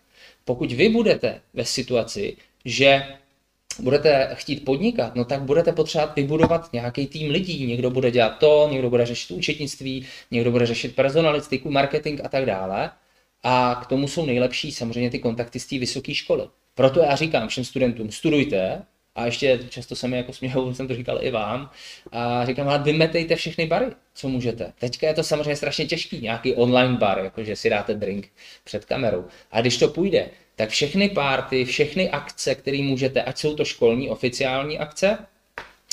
[0.44, 3.06] Pokud vy budete ve situaci, že
[3.78, 7.66] budete chtít podnikat, no tak budete potřebovat vybudovat nějaký tým lidí.
[7.66, 12.46] Někdo bude dělat to, někdo bude řešit účetnictví, někdo bude řešit personalistiku, marketing a tak
[12.46, 12.90] dále.
[13.42, 16.44] A k tomu jsou nejlepší samozřejmě ty kontakty z té vysoké školy.
[16.74, 18.82] Proto já říkám všem studentům, studujte,
[19.14, 21.70] a ještě často se mi jako smějou, jsem to říkal i vám,
[22.12, 24.72] a říkám, ale vymetejte všechny bary, co můžete.
[24.78, 28.28] Teďka je to samozřejmě strašně těžký, nějaký online bar, jakože si dáte drink
[28.64, 29.24] před kamerou.
[29.50, 34.10] A když to půjde, tak všechny párty, všechny akce, které můžete, ať jsou to školní
[34.10, 35.18] oficiální akce,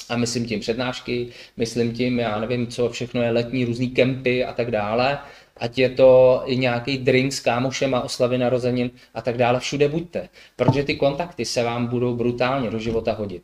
[0.10, 1.28] a myslím tím přednášky,
[1.58, 5.20] myslím tím, já nevím, co všechno je letní, různý kempy a tak dále,
[5.60, 10.30] ať je to i nějaký drink s kámošema, oslavy narozenin a tak dále, všude buďte,
[10.56, 13.44] protože ty kontakty se vám budou brutálně do života hodit.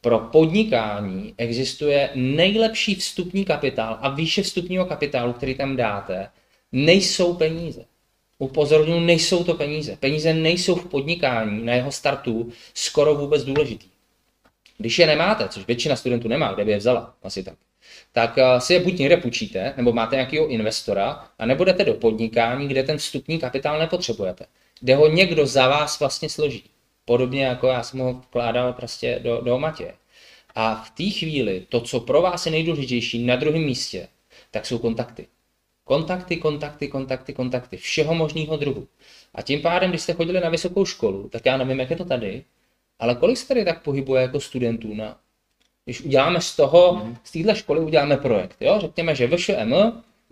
[0.00, 6.28] Pro podnikání existuje nejlepší vstupní kapitál a výše vstupního kapitálu, který tam dáte,
[6.72, 7.84] nejsou peníze.
[8.38, 9.96] Upozorňuji, nejsou to peníze.
[10.00, 13.86] Peníze nejsou v podnikání na jeho startu skoro vůbec důležitý.
[14.78, 17.54] Když je nemáte, což většina studentů nemá, kde by je vzala, asi tak,
[18.14, 22.68] tak eh, si je buď někde půjčíte, nebo máte nějakého investora a nebudete do podnikání,
[22.68, 24.46] kde ten vstupní kapitál nepotřebujete,
[24.80, 26.64] kde ho někdo za vás vlastně složí.
[27.04, 29.94] Podobně jako já jsem ho vkládal prostě do, do matě.
[30.54, 34.08] A v té chvíli to, co pro vás je nejdůležitější na druhém místě,
[34.50, 35.26] tak jsou kontakty.
[35.84, 38.88] Kontakty, kontakty, kontakty, kontakty, všeho možného druhu.
[39.34, 42.04] A tím pádem, když jste chodili na vysokou školu, tak já nevím, jak je to
[42.04, 42.44] tady,
[42.98, 45.23] ale kolik se tady tak pohybuje jako studentů na
[45.84, 47.16] když uděláme z toho, mm.
[47.24, 48.76] z téhle školy uděláme projekt, jo?
[48.80, 49.74] řekněme, že VŠM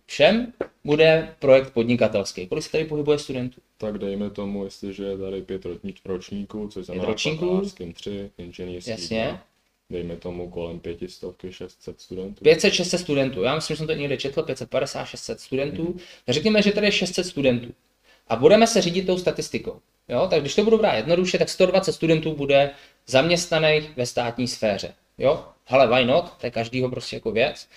[0.06, 0.52] všem
[0.84, 2.46] bude projekt podnikatelský.
[2.46, 3.60] Kolik se tady pohybuje studentů?
[3.78, 5.66] Tak dejme tomu, jestliže je tady pět
[6.04, 7.62] ročníků, což znamená ročníků,
[7.94, 9.24] tři, inženýrský Jasně.
[9.24, 9.40] Dva,
[9.90, 12.44] dejme tomu kolem pětistovky, 600 studentů.
[12.44, 13.42] 500, 600 studentů.
[13.42, 15.82] Já myslím, že jsem to někde četl, 550, 600 studentů.
[15.82, 15.98] Mm.
[16.28, 17.72] Řekněme, že tady je 600 studentů.
[18.28, 19.80] A budeme se řídit tou statistikou.
[20.08, 20.26] Jo?
[20.30, 22.70] Tak když to budu brát jednoduše, tak 120 studentů bude
[23.06, 24.94] zaměstnaných ve státní sféře.
[25.22, 27.68] Jo, hele, why not, to je každýho prostě jako věc.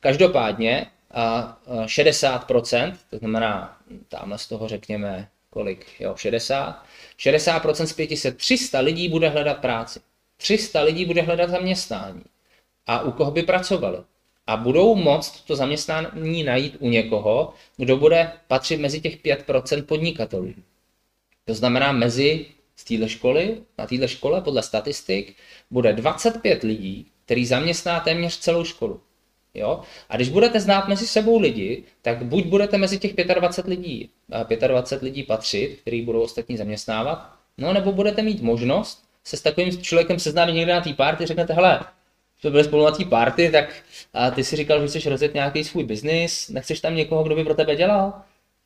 [0.00, 6.84] Každopádně a 60%, to znamená tamhle z toho řekněme kolik, jo, 60,
[7.18, 10.00] 60% z 500, 300 lidí bude hledat práci.
[10.36, 12.22] 300 lidí bude hledat zaměstnání.
[12.86, 13.98] A u koho by pracovali?
[14.46, 20.54] A budou moct to zaměstnání najít u někoho, kdo bude patřit mezi těch 5% podnikatelů.
[21.44, 25.36] To znamená mezi z téhle školy, na téhle škole podle statistik
[25.70, 29.00] bude 25 lidí, který zaměstná téměř celou školu.
[29.54, 29.80] Jo?
[30.08, 35.02] A když budete znát mezi sebou lidi, tak buď budete mezi těch 25 lidí, 25
[35.02, 40.18] lidí patřit, který budou ostatní zaměstnávat, no nebo budete mít možnost se s takovým člověkem
[40.18, 41.80] seznámit někde na té party, řeknete, hele,
[42.42, 43.74] to byli spolu na té party, tak
[44.12, 47.44] a ty si říkal, že chceš rozjet nějaký svůj biznis, nechceš tam někoho, kdo by
[47.44, 48.12] pro tebe dělal?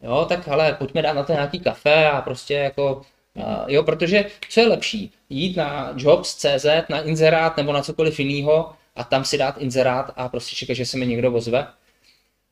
[0.02, 3.02] Jo, tak ale pojďme dát na to nějaký kafe a prostě jako
[3.66, 5.12] jo, protože co je lepší?
[5.30, 10.28] Jít na jobs.cz, na inzerát nebo na cokoliv jiného a tam si dát inzerát a
[10.28, 11.66] prostě čekat, že se mi někdo ozve.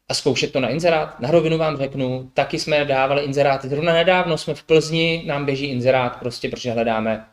[0.08, 1.20] a zkoušet to na inzerát.
[1.20, 3.68] Na rovinu vám řeknu, taky jsme dávali inzeráty.
[3.68, 7.26] Zrovna nedávno jsme v Plzni, nám běží inzerát, prostě protože hledáme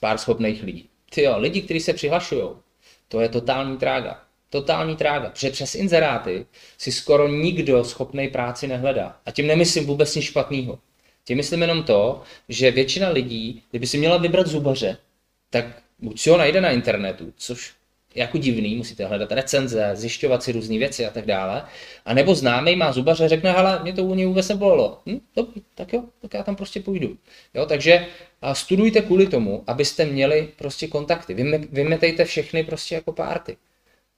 [0.00, 0.88] pár schopných lidí.
[1.14, 2.48] Ty jo, lidi, kteří se přihlašují,
[3.08, 4.20] to je totální trága.
[4.50, 6.46] Totální trága, protože přes inzeráty
[6.78, 9.16] si skoro nikdo schopný práci nehledá.
[9.26, 10.78] A tím nemyslím vůbec nic špatného.
[11.28, 14.96] Tím myslím jenom to, že většina lidí, kdyby si měla vybrat zubaře,
[15.50, 15.66] tak
[15.98, 17.72] buď si ho najde na internetu, což
[18.14, 21.62] je jako divný, musíte hledat recenze, zjišťovat si různé věci a tak dále.
[22.04, 25.00] A nebo známý má zubaře, řekne, hele, mě to u něj vůbec nebolelo.
[25.06, 27.16] Hm, dobrý, tak jo, tak já tam prostě půjdu.
[27.54, 28.06] Jo, takže
[28.52, 31.34] studujte kvůli tomu, abyste měli prostě kontakty.
[31.70, 33.56] Vymetejte všechny prostě jako párty.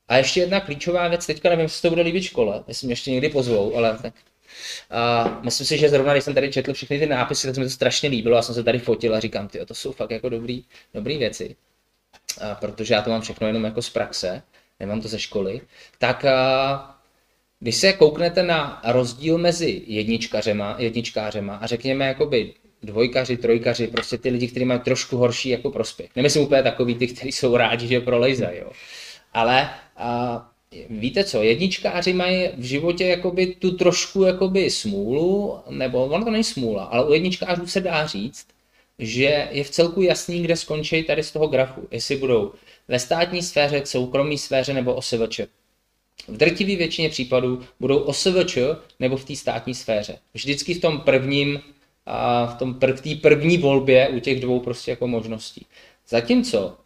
[0.08, 3.10] A ještě jedna klíčová věc, teďka nevím, jestli to bude líbit škole, jestli mě ještě
[3.10, 4.14] někdy pozvou, ale tak.
[4.90, 7.66] A myslím si, že zrovna, když jsem tady četl všechny ty nápisy, tak se mi
[7.66, 10.28] to strašně líbilo, já jsem se tady fotil a říkám, ty, to jsou fakt jako
[10.28, 11.56] dobrý, dobrý věci.
[12.40, 14.42] A protože já to mám všechno jenom jako z praxe,
[14.80, 15.60] nemám to ze školy,
[15.98, 16.96] tak a,
[17.60, 24.30] když se kouknete na rozdíl mezi jedničkařema, jedničkářema a řekněme jakoby dvojkaři, trojkaři, prostě ty
[24.30, 26.10] lidi, kteří mají trošku horší jako prospěch.
[26.16, 28.70] Nemyslím úplně takový ty, kteří jsou rádi, že prolejzají, jo.
[29.32, 30.50] Ale a,
[30.90, 36.44] víte co, jedničkáři mají v životě jakoby tu trošku jakoby smůlu, nebo ono to není
[36.44, 38.46] smůla, ale u jedničkářů se dá říct,
[38.98, 42.52] že je v celku jasný, kde skončí tady z toho grafu, jestli budou
[42.88, 45.40] ve státní sféře, soukromé sféře nebo OSVČ.
[46.28, 48.58] V drtivé většině případů budou OSVČ
[49.00, 50.18] nebo v té státní sféře.
[50.34, 51.60] Vždycky v tom prvním,
[52.06, 55.66] a v tom prv, první volbě u těch dvou prostě jako možností.
[56.08, 56.76] Zatímco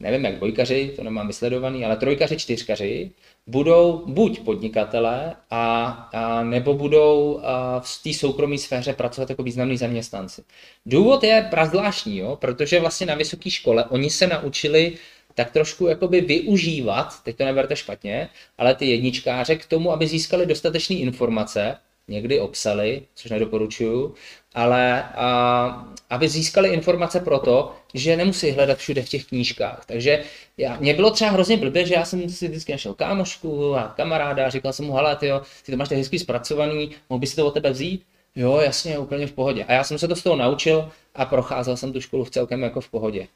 [0.00, 3.10] nevím jak dvojkaři, to nemám vysledovaný, ale trojkaři, čtyřkaři
[3.46, 9.76] budou buď podnikatelé, a, a nebo budou a, v té soukromé sféře pracovat jako významní
[9.76, 10.42] zaměstnanci.
[10.86, 14.92] Důvod je prazvláštní, jo, protože vlastně na vysoké škole oni se naučili
[15.34, 18.28] tak trošku jakoby využívat, teď to neberte špatně,
[18.58, 21.76] ale ty jedničkáře k tomu, aby získali dostatečné informace,
[22.08, 24.14] někdy obsali, což nedoporučuju,
[24.56, 29.84] ale a, aby získali informace pro to, že nemusí hledat všude v těch knížkách.
[29.86, 30.24] Takže
[30.56, 34.46] já, mě bylo třeba hrozně blbě, že já jsem si vždycky našel kámošku a kamaráda
[34.46, 35.30] a říkal jsem mu, hele, ty,
[35.66, 38.02] ty to máš tak hezky zpracovaný, mohl by si to od tebe vzít?
[38.36, 39.64] Jo, jasně, úplně v pohodě.
[39.64, 42.62] A já jsem se to z toho naučil a procházel jsem tu školu v celkem
[42.62, 43.28] jako v pohodě.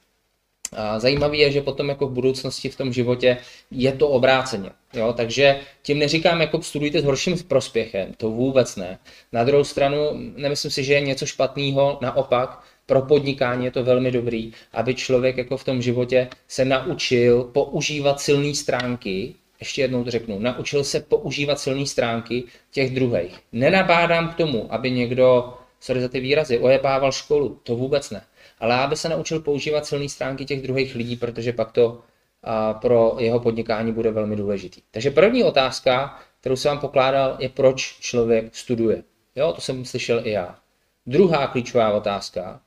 [0.99, 3.37] Zajímavé je, že potom jako v budoucnosti v tom životě
[3.71, 4.71] je to obráceně.
[4.95, 5.13] Jo?
[5.17, 8.99] Takže tím neříkám, jako studujte s horším prospěchem, to vůbec ne.
[9.33, 9.97] Na druhou stranu,
[10.37, 15.37] nemyslím si, že je něco špatného, naopak, pro podnikání je to velmi dobrý, aby člověk
[15.37, 21.01] jako v tom životě se naučil používat silné stránky, ještě jednou to řeknu, naučil se
[21.01, 23.39] používat silné stránky těch druhých.
[23.53, 28.23] Nenabádám k tomu, aby někdo, sorry za ty výrazy, ojebával školu, to vůbec ne
[28.61, 32.01] ale aby se naučil používat silné stránky těch druhých lidí, protože pak to
[32.43, 34.83] a, pro jeho podnikání bude velmi důležitý.
[34.91, 39.03] Takže první otázka, kterou jsem vám pokládal, je proč člověk studuje.
[39.37, 40.59] Jo, to jsem slyšel i já.
[41.07, 42.61] Druhá klíčová otázka.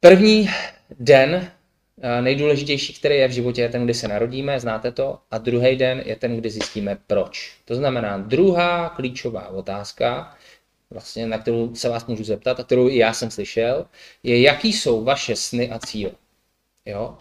[0.00, 0.48] První
[0.98, 1.50] den
[2.20, 6.02] nejdůležitější, který je v životě, je ten, kdy se narodíme, znáte to, a druhý den
[6.04, 7.56] je ten, kdy zjistíme proč.
[7.64, 10.35] To znamená, druhá klíčová otázka
[10.90, 13.86] vlastně, na kterou se vás můžu zeptat a kterou i já jsem slyšel,
[14.22, 16.12] je, jaký jsou vaše sny a cíle.
[16.86, 17.18] Jo?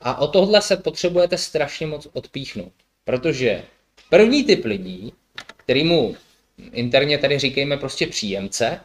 [0.00, 2.72] A o tohle se potřebujete strašně moc odpíchnout,
[3.04, 3.62] protože
[4.10, 5.12] první typ lidí,
[5.56, 6.16] kterýmu
[6.72, 8.80] interně tady říkejme prostě příjemce,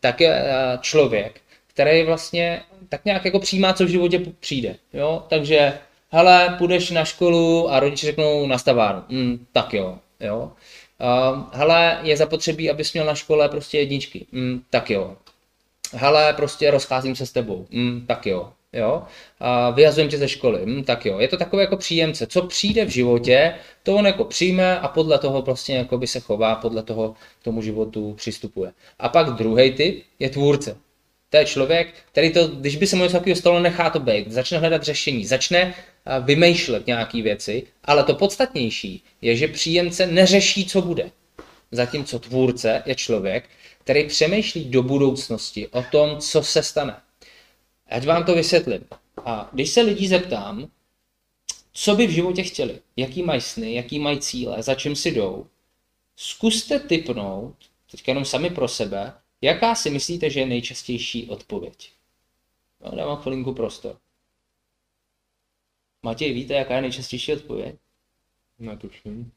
[0.00, 4.76] tak je eh, člověk, který vlastně tak nějak jako přijímá, co v životě přijde.
[4.92, 5.26] Jo?
[5.28, 5.78] Takže,
[6.10, 9.02] hele, půjdeš na školu a rodiče řeknou na stavárnu.
[9.08, 9.98] Mm, tak jo.
[10.20, 10.52] jo?
[11.00, 14.26] Uh, hele, je zapotřebí, abys měl na škole prostě jedničky.
[14.32, 15.16] Mm, tak jo.
[15.92, 17.66] Hele, prostě rozcházím se s tebou.
[17.70, 18.52] Mm, tak jo.
[18.72, 19.02] Jo?
[19.40, 20.66] A vyhazujem tě ze školy.
[20.66, 21.18] Mm, tak jo.
[21.18, 22.26] Je to takové jako příjemce.
[22.26, 26.20] Co přijde v životě, to on jako přijme a podle toho prostě jako by se
[26.20, 28.72] chová, podle toho tomu životu přistupuje.
[28.98, 30.76] A pak druhý typ je tvůrce.
[31.34, 34.32] To je člověk, který to, když by se mu něco takového stalo, nechá to být,
[34.32, 35.74] začne hledat řešení, začne
[36.20, 41.10] vymýšlet nějaké věci, ale to podstatnější je, že příjemce neřeší, co bude.
[41.70, 46.96] Zatímco tvůrce je člověk, který přemýšlí do budoucnosti o tom, co se stane.
[47.88, 48.84] Ať vám to vysvětlím.
[49.24, 50.68] A když se lidí zeptám,
[51.72, 55.46] co by v životě chtěli, jaký mají sny, jaký mají cíle, za čím si jdou,
[56.16, 57.54] zkuste typnout,
[57.90, 59.12] teďka jenom sami pro sebe,
[59.44, 61.92] jaká si myslíte, že je nejčastější odpověď.
[62.80, 63.98] No, dávám chvilinku prostor.
[66.02, 67.76] Matěj, víte, jaká je nejčastější odpověď?
[68.58, 69.32] Netuším.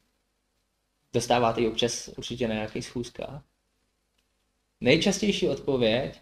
[1.12, 3.42] Dostáváte ji občas určitě na nějakých schůzkách.
[4.80, 6.20] Nejčastější odpověď,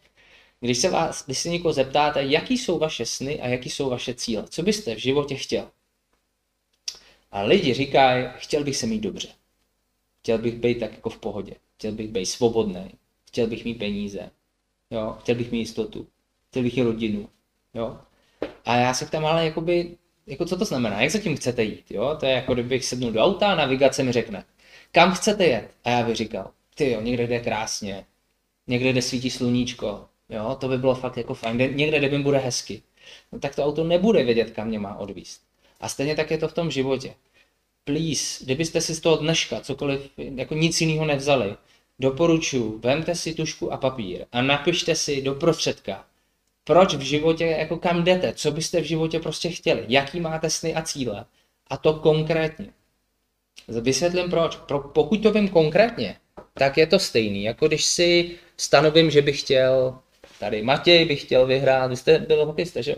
[0.60, 4.14] když se, vás, když se někoho zeptáte, jaký jsou vaše sny a jaký jsou vaše
[4.14, 5.70] cíle, co byste v životě chtěl.
[7.30, 9.28] A lidi říkají, chtěl bych se mít dobře.
[10.20, 11.54] Chtěl bych být tak jako v pohodě.
[11.74, 12.90] Chtěl bych být svobodný.
[13.28, 14.30] Chtěl bych mít peníze.
[14.90, 15.16] Jo?
[15.20, 16.06] Chtěl bych mít jistotu.
[16.50, 17.28] Chtěl bych mít rodinu.
[17.74, 17.98] Jo?
[18.64, 21.02] A já se tam ale jakoby, jako co to znamená?
[21.02, 21.84] Jak se tím chcete jít?
[21.90, 22.16] Jo?
[22.20, 24.44] To je jako kdybych sednul do auta a navigace mi řekne,
[24.92, 25.70] kam chcete jet?
[25.84, 28.04] A já bych říkal, ty jo, někde jde krásně,
[28.66, 32.82] někde jde svítí sluníčko, jo, to by bylo fakt jako fajn, někde, kde bude hezky.
[33.32, 35.42] No tak to auto nebude vědět, kam mě má odvíst.
[35.80, 37.14] A stejně tak je to v tom životě.
[37.84, 41.56] Please, kdybyste si z toho dneška cokoliv, jako nic jiného nevzali,
[41.98, 46.04] doporučuji, vemte si tušku a papír a napište si do prostředka,
[46.64, 50.74] proč v životě, jako kam jdete, co byste v životě prostě chtěli, jaký máte sny
[50.74, 51.24] a cíle.
[51.70, 52.66] A to konkrétně.
[53.68, 54.56] Vysvětlím proč.
[54.56, 56.16] Pro, pokud to vím konkrétně,
[56.54, 59.98] tak je to stejný, jako když si stanovím, že bych chtěl,
[60.40, 62.96] tady Matěj by chtěl vyhrát, vy jste byl hokejista, že jo?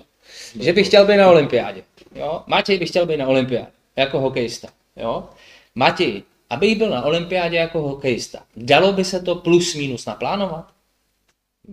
[0.61, 1.83] Že bych chtěl být na olympiádě,
[2.15, 2.43] jo?
[2.47, 5.29] Matěj by chtěl být na olympiádě, jako hokejista, jo?
[5.75, 10.73] Matěj, abych byl na olympiádě jako hokejista, dalo by se to plus minus naplánovat?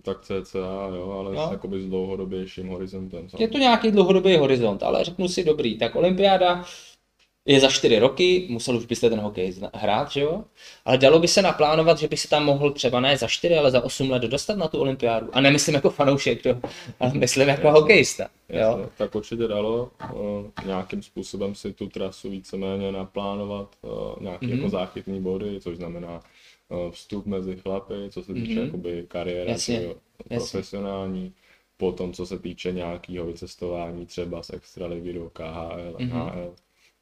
[0.01, 0.59] Tak cca,
[0.95, 1.47] jo, ale jo?
[1.51, 3.29] jakoby s dlouhodobějším horizontem.
[3.29, 3.43] Samozřejmě.
[3.43, 6.65] Je to nějaký dlouhodobý horizont, ale řeknu si dobrý, tak olympiáda
[7.45, 10.43] je za čtyři roky, musel už byste ten hokej hrát, že jo?
[10.85, 13.71] Ale dalo by se naplánovat, že by se tam mohl třeba ne za čtyři, ale
[13.71, 15.29] za osm let dostat na tu olympiádu.
[15.33, 16.49] A nemyslím jako fanoušek, to,
[16.99, 18.27] ale myslím jako hokejista.
[18.49, 18.59] Jo?
[18.59, 20.19] Jasně, tak určitě dalo uh,
[20.65, 24.55] nějakým způsobem si tu trasu víceméně naplánovat, uh, nějaký mm-hmm.
[24.55, 26.21] jako záchytný body, což znamená
[26.69, 28.65] uh, vstup mezi chlapy, co se týče mm-hmm.
[28.65, 29.89] jakoby kariéry Jasně.
[30.29, 31.23] profesionální.
[31.23, 31.45] Jasně
[31.77, 36.09] potom, co se týče nějakého vycestování třeba z extraligy do KHL, mm-hmm.
[36.09, 36.53] NHL,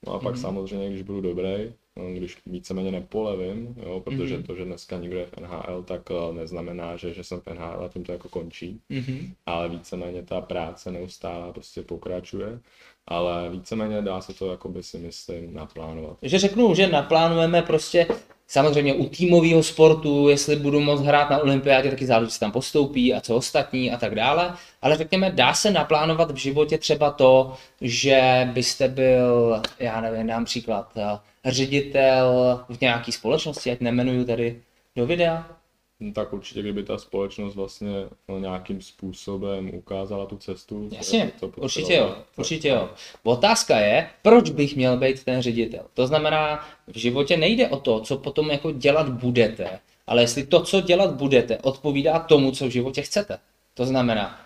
[0.05, 0.41] No a pak mm-hmm.
[0.41, 1.73] samozřejmě, když budu dobrý,
[2.13, 4.45] když víceméně nepolevím, jo, protože mm-hmm.
[4.45, 7.83] to, že dneska někdo je v NHL, tak uh, neznamená, že, že jsem v NHL
[7.85, 9.33] a tím to jako končí, mm-hmm.
[9.45, 12.59] ale víceméně ta práce neustále prostě pokračuje,
[13.07, 16.17] ale víceméně dá se to, jako by si myslím, naplánovat.
[16.21, 18.07] Že řeknu, že naplánujeme prostě
[18.47, 23.21] Samozřejmě u týmového sportu, jestli budu moct hrát na olympiádě, taky záleží, tam postoupí a
[23.21, 24.53] co ostatní a tak dále.
[24.81, 30.45] Ale řekněme, dá se naplánovat v životě třeba to, že byste byl, já nevím, dám
[30.45, 34.61] příklad, eh, ředitel v nějaké společnosti, ať nemenuju tady
[34.95, 35.63] do videa,
[36.03, 37.89] No, tak určitě, kdyby ta společnost vlastně
[38.29, 40.89] no, nějakým způsobem ukázala tu cestu.
[40.91, 42.89] Jasně, to, to určitě jo, určitě jo.
[43.23, 45.85] Otázka je, proč bych měl být ten ředitel.
[45.93, 50.61] To znamená, v životě nejde o to, co potom jako dělat budete, ale jestli to,
[50.63, 53.37] co dělat budete, odpovídá tomu, co v životě chcete.
[53.73, 54.42] To znamená,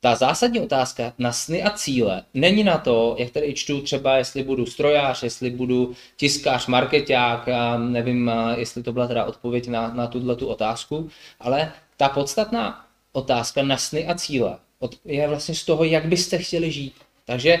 [0.00, 4.42] ta zásadní otázka na sny a cíle není na to, jak tady čtu třeba, jestli
[4.42, 10.36] budu strojář, jestli budu tiskář, marketák, nevím, jestli to byla teda odpověď na, na tuhle
[10.36, 11.10] tu otázku,
[11.40, 14.58] ale ta podstatná otázka na sny a cíle
[15.04, 16.94] je vlastně z toho, jak byste chtěli žít.
[17.24, 17.58] Takže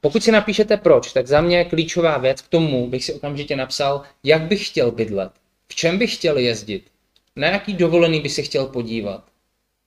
[0.00, 4.02] pokud si napíšete proč, tak za mě klíčová věc k tomu bych si okamžitě napsal,
[4.24, 5.32] jak bych chtěl bydlet,
[5.68, 6.84] v čem bych chtěl jezdit,
[7.36, 9.24] na jaký dovolený by se chtěl podívat.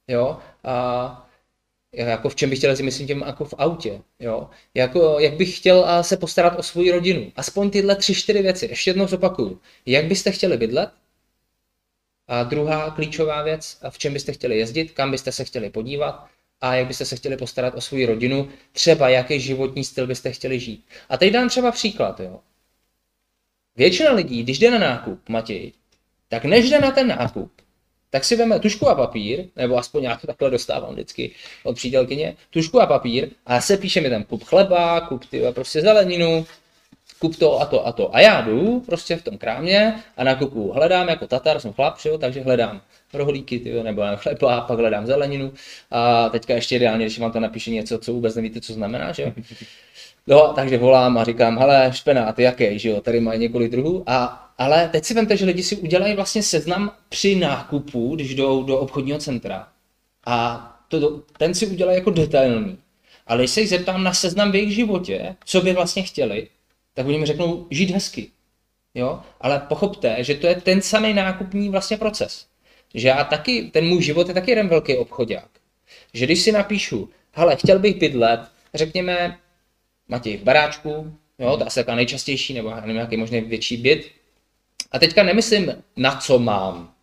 [0.07, 0.37] Jo?
[0.63, 1.26] A
[2.05, 4.49] jako v čem bych chtěl jezdit, myslím tím jako v autě, jo.
[4.73, 7.31] Jako, jak bych chtěl se postarat o svou rodinu.
[7.35, 8.65] Aspoň tyhle tři, čtyři věci.
[8.65, 9.59] Ještě jednou zopakuju.
[9.85, 10.89] Jak byste chtěli bydlet?
[12.27, 16.27] A druhá klíčová věc, v čem byste chtěli jezdit, kam byste se chtěli podívat
[16.61, 20.59] a jak byste se chtěli postarat o svou rodinu, třeba jaký životní styl byste chtěli
[20.59, 20.85] žít.
[21.09, 22.39] A teď dám třeba příklad, jo.
[23.75, 25.71] Většina lidí, když jde na nákup, Matěj,
[26.27, 27.51] tak než jde na ten nákup,
[28.09, 31.31] tak si veme tušku a papír, nebo aspoň já to takhle dostávám vždycky
[31.63, 35.81] od přítelkyně, tušku a papír a se píše mi tam kup chleba, kup ty prostě
[35.81, 36.45] zeleninu,
[37.19, 38.15] kup to a to a to.
[38.15, 42.17] A já jdu prostě v tom krámě a nakupu hledám jako Tatar, jsem chlap, jo,
[42.17, 42.81] takže hledám
[43.13, 45.53] rohlíky, tyjo, nebo chleba, pak hledám zeleninu
[45.91, 49.23] a teďka ještě ideálně, když vám to napíše něco, co vůbec nevíte, co znamená, že
[49.23, 49.31] jo.
[50.27, 54.03] No, takže volám a říkám, hele, špenát, jaký, že jo, tady mají několik druhů.
[54.07, 58.63] A, ale teď si vemte, že lidi si udělají vlastně seznam při nákupu, když jdou
[58.63, 59.67] do obchodního centra.
[60.25, 62.77] A to, ten si udělají jako detailní.
[63.27, 66.47] Ale když se jich zeptám na seznam v jejich životě, co by vlastně chtěli,
[66.93, 68.27] tak oni mi řeknou žít hezky.
[68.95, 69.19] Jo?
[69.41, 72.45] Ale pochopte, že to je ten samý nákupní vlastně proces.
[72.93, 75.49] Že já taky, ten můj život je taky jeden velký obchodák.
[76.13, 78.39] Že když si napíšu, hele, chtěl bych bydlet,
[78.73, 79.37] řekněme,
[80.07, 84.11] Matěj v baráčku, jo, to asi taková nejčastější, nebo nevím, nějaký možný větší byt.
[84.91, 86.93] A teďka nemyslím, na co mám,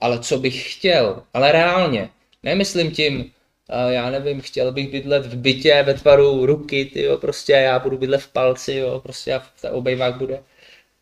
[0.00, 2.10] ale co bych chtěl, ale reálně.
[2.42, 3.32] Nemyslím tím,
[3.88, 7.98] já nevím, chtěl bych bydlet v bytě ve tvaru ruky, ty jo, prostě já budu
[7.98, 10.42] bydlet v palci, jo, prostě a ta obejvák bude.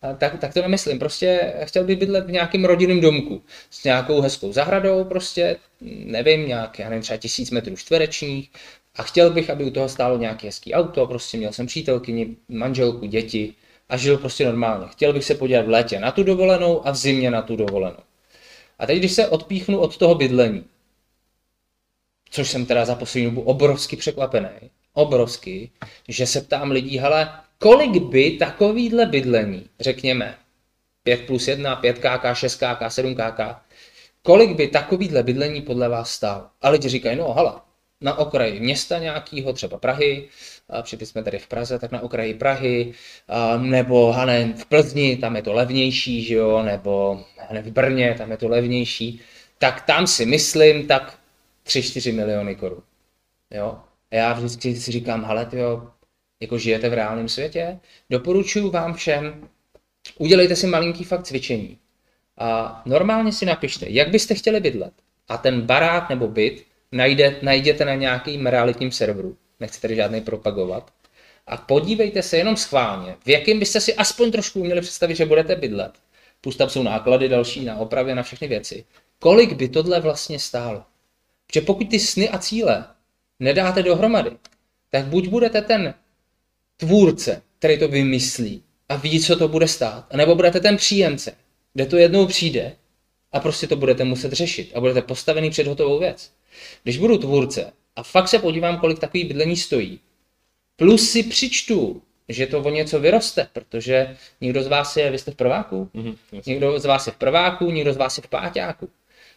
[0.03, 4.21] A tak, tak to nemyslím, prostě chtěl bych bydlet v nějakém rodinném domku s nějakou
[4.21, 5.57] hezkou zahradou, prostě
[6.05, 8.51] nevím, nějak, já nevím, třeba tisíc metrů čtverečních,
[8.97, 13.07] A chtěl bych, aby u toho stálo nějaké hezký auto, prostě měl jsem přítelkyni, manželku,
[13.07, 13.55] děti
[13.89, 14.87] a žil prostě normálně.
[14.89, 17.99] Chtěl bych se podívat v létě na tu dovolenou a v zimě na tu dovolenou.
[18.79, 20.65] A teď, když se odpíchnu od toho bydlení,
[22.31, 24.49] což jsem teda za poslední dobu obrovsky překvapený,
[24.93, 25.71] obrovsky,
[26.09, 30.39] že se ptám lidí, hele, kolik by takovýhle bydlení, řekněme,
[31.03, 33.41] 5 plus 1, 5 KK, 6 KK, 7 KK,
[34.23, 36.51] kolik by takovýhle bydlení podle vás stál?
[36.63, 37.66] A lidi říkají, no hala,
[38.01, 40.29] na okraji města nějakého, třeba Prahy,
[40.83, 42.93] protože jsme tady v Praze, tak na okraji Prahy,
[43.59, 48.31] nebo hanen v Plzni, tam je to levnější, že jo, nebo ne, v Brně, tam
[48.31, 49.21] je to levnější,
[49.59, 51.19] tak tam si myslím, tak
[51.67, 52.83] 3-4 miliony korun.
[53.51, 53.79] Jo?
[54.11, 55.91] A já vždycky si říkám, hele, jo,
[56.41, 57.79] jako žijete v reálném světě,
[58.11, 59.49] doporučuji vám všem,
[60.19, 61.79] udělejte si malinký fakt cvičení.
[62.39, 64.93] A normálně si napište, jak byste chtěli bydlet.
[65.29, 66.65] A ten barák nebo byt
[66.97, 69.37] najde, najděte na nějakým realitním serveru.
[69.61, 70.91] Nechci tady žádný propagovat.
[71.47, 75.57] A podívejte se jenom schválně, v jakém byste si aspoň trošku měli představit, že budete
[75.57, 75.93] bydlet.
[76.41, 78.85] Plus tam jsou náklady další na opravě, na všechny věci.
[79.19, 80.83] Kolik by tohle vlastně stálo?
[81.47, 82.85] Protože pokud ty sny a cíle
[83.41, 84.31] nedáte dohromady,
[84.91, 85.95] tak buď budete ten
[86.77, 91.33] tvůrce, který to vymyslí a ví, co to bude stát, nebo budete ten příjemce,
[91.75, 92.77] kde to jednou přijde
[93.33, 96.31] a prostě to budete muset řešit a budete postavený před hotovou věc.
[96.83, 100.01] Když budu tvůrce a fakt se podívám, kolik takový bydlení stojí,
[100.77, 105.31] plus si přičtu, že to o něco vyroste, protože někdo z vás je, vy jste
[105.31, 108.89] v prváku, mm-hmm, někdo z vás je v prváku, někdo z vás je v páťáku.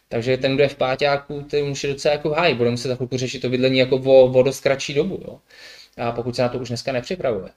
[0.08, 2.94] Takže ten, kdo je v páťáku, ten už je docela jako v háji, bude muset
[2.96, 5.38] chvilku řešit to bydlení jako o, o dost kratší dobu, jo?
[5.96, 7.50] A pokud se na to už dneska nepřipravuje.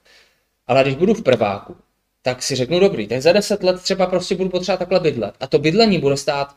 [0.68, 1.76] Ale když budu v prváku,
[2.22, 5.36] tak si řeknu dobrý, tak za 10 let třeba prostě budu potřebovat takhle bydlet.
[5.40, 6.56] A to bydlení bude stát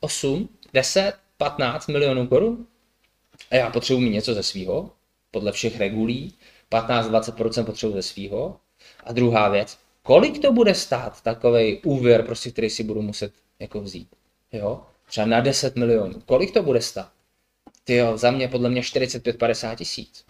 [0.00, 2.66] 8, 10, 15 milionů korun.
[3.50, 4.90] A já potřebuji mít něco ze svého,
[5.30, 6.34] podle všech regulí.
[6.70, 8.56] 15-20% potřebuji ze svého.
[9.04, 13.80] A druhá věc, kolik to bude stát takový úvěr, prostě, který si budu muset jako
[13.80, 14.08] vzít.
[14.52, 14.82] Jo?
[15.08, 16.20] Třeba na 10 milionů.
[16.26, 17.12] Kolik to bude stát?
[17.84, 20.24] Ty jo, za mě podle mě 45-50 tisíc.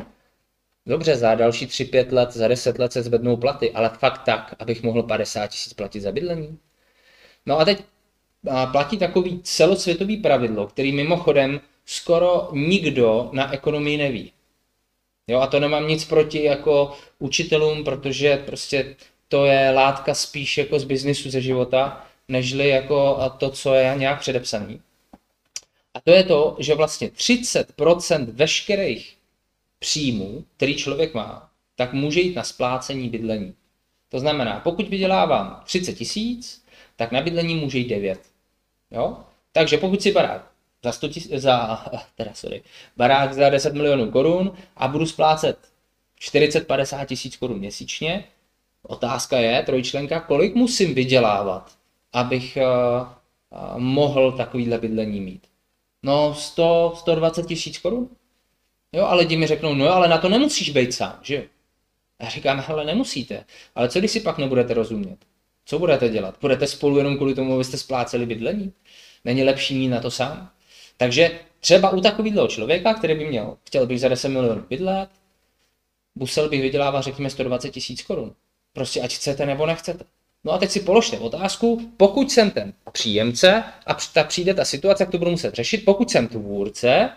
[0.87, 4.83] Dobře, za další 3-5 let, za 10 let se zvednou platy, ale fakt tak, abych
[4.83, 6.59] mohl 50 tisíc platit za bydlení.
[7.47, 7.85] No a teď
[8.73, 14.33] platí takový celosvětový pravidlo, který mimochodem skoro nikdo na ekonomii neví.
[15.27, 18.97] Jo, a to nemám nic proti jako učitelům, protože prostě
[19.29, 24.21] to je látka spíš jako z biznisu ze života, nežli jako to, co je nějak
[24.21, 24.81] předepsaný.
[25.95, 29.17] A to je to, že vlastně 30% veškerých
[29.79, 33.55] příjmů, který člověk má, tak může jít na splácení bydlení.
[34.09, 36.65] To znamená, pokud vydělávám 30 tisíc,
[36.97, 38.21] tak na bydlení může jít 9.
[38.91, 39.17] Jo?
[39.53, 40.51] Takže pokud si barák
[40.85, 41.85] za, 100 tis, za,
[42.17, 42.63] teda sorry,
[42.97, 45.59] barák za 10 milionů korun a budu splácet
[46.21, 48.25] 40-50 tisíc korun měsíčně,
[48.83, 51.73] otázka je, trojčlenka, kolik musím vydělávat,
[52.13, 53.09] abych uh,
[53.61, 55.47] uh, mohl takovýhle bydlení mít.
[56.03, 58.09] No 100, 120 tisíc korun.
[58.93, 61.43] Jo, a lidi mi řeknou, no ale na to nemusíš být sám, že jo?
[62.23, 63.45] Já říkám, hele, nemusíte.
[63.75, 65.19] Ale co když si pak nebudete rozumět?
[65.69, 66.35] Co budete dělat?
[66.41, 68.73] Budete spolu jenom kvůli tomu, abyste spláceli bydlení?
[69.25, 70.51] Není lepší mít na to sám?
[70.97, 75.09] Takže třeba u takového člověka, který by měl, chtěl bych za 10 milionů bydlet,
[76.15, 78.35] musel bych vydělávat, řekněme, 120 tisíc korun.
[78.73, 80.05] Prostě ať chcete nebo nechcete.
[80.45, 85.03] No a teď si položte otázku, pokud jsem ten příjemce a tak přijde ta situace,
[85.03, 87.11] jak to budu muset řešit, pokud jsem tvůrce,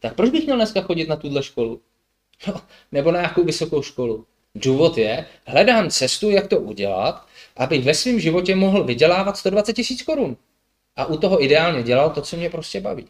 [0.00, 1.80] tak proč bych měl dneska chodit na tuhle školu?
[2.46, 2.60] No,
[2.92, 4.26] nebo na nějakou vysokou školu?
[4.54, 10.02] Důvod je, hledám cestu, jak to udělat, abych ve svém životě mohl vydělávat 120 tisíc
[10.02, 10.36] korun.
[10.96, 13.06] A u toho ideálně dělal to, co mě prostě baví.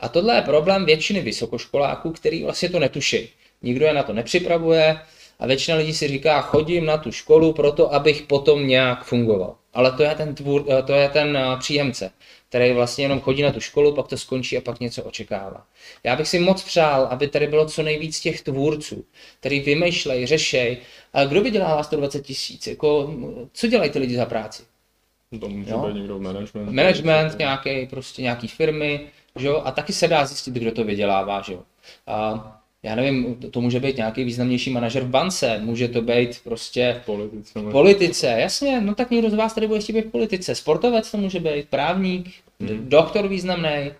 [0.00, 3.28] A tohle je problém většiny vysokoškoláků, který vlastně to netuší.
[3.62, 5.00] Nikdo je na to nepřipravuje
[5.38, 9.56] a většina lidí si říká, chodím na tu školu proto, abych potom nějak fungoval.
[9.74, 12.10] Ale to je ten, tvůr, to je ten příjemce
[12.50, 15.66] který vlastně jenom chodí na tu školu, pak to skončí a pak něco očekává.
[16.04, 19.04] Já bych si moc přál, aby tady bylo co nejvíc těch tvůrců,
[19.40, 20.78] který vymýšlejí, řešejí.
[21.12, 22.66] A kdo vydělává 120 tisíc?
[22.66, 23.14] Jako,
[23.52, 24.62] co dělají ty lidi za práci?
[25.40, 26.72] To může být někdo management.
[26.72, 29.00] Management, nějaký, prostě nějaký firmy,
[29.36, 29.62] že jo?
[29.64, 31.62] A taky se dá zjistit, kdo to vydělává, že jo?
[32.06, 37.00] A já nevím, to může být nějaký významnější manažer v bance, může to být prostě
[37.02, 37.60] v politice.
[37.60, 40.54] V politice, jasně, no tak někdo z vás tady bude ještě být v politice.
[40.54, 42.88] Sportovec to může být, právník, hmm.
[42.88, 43.92] doktor významný.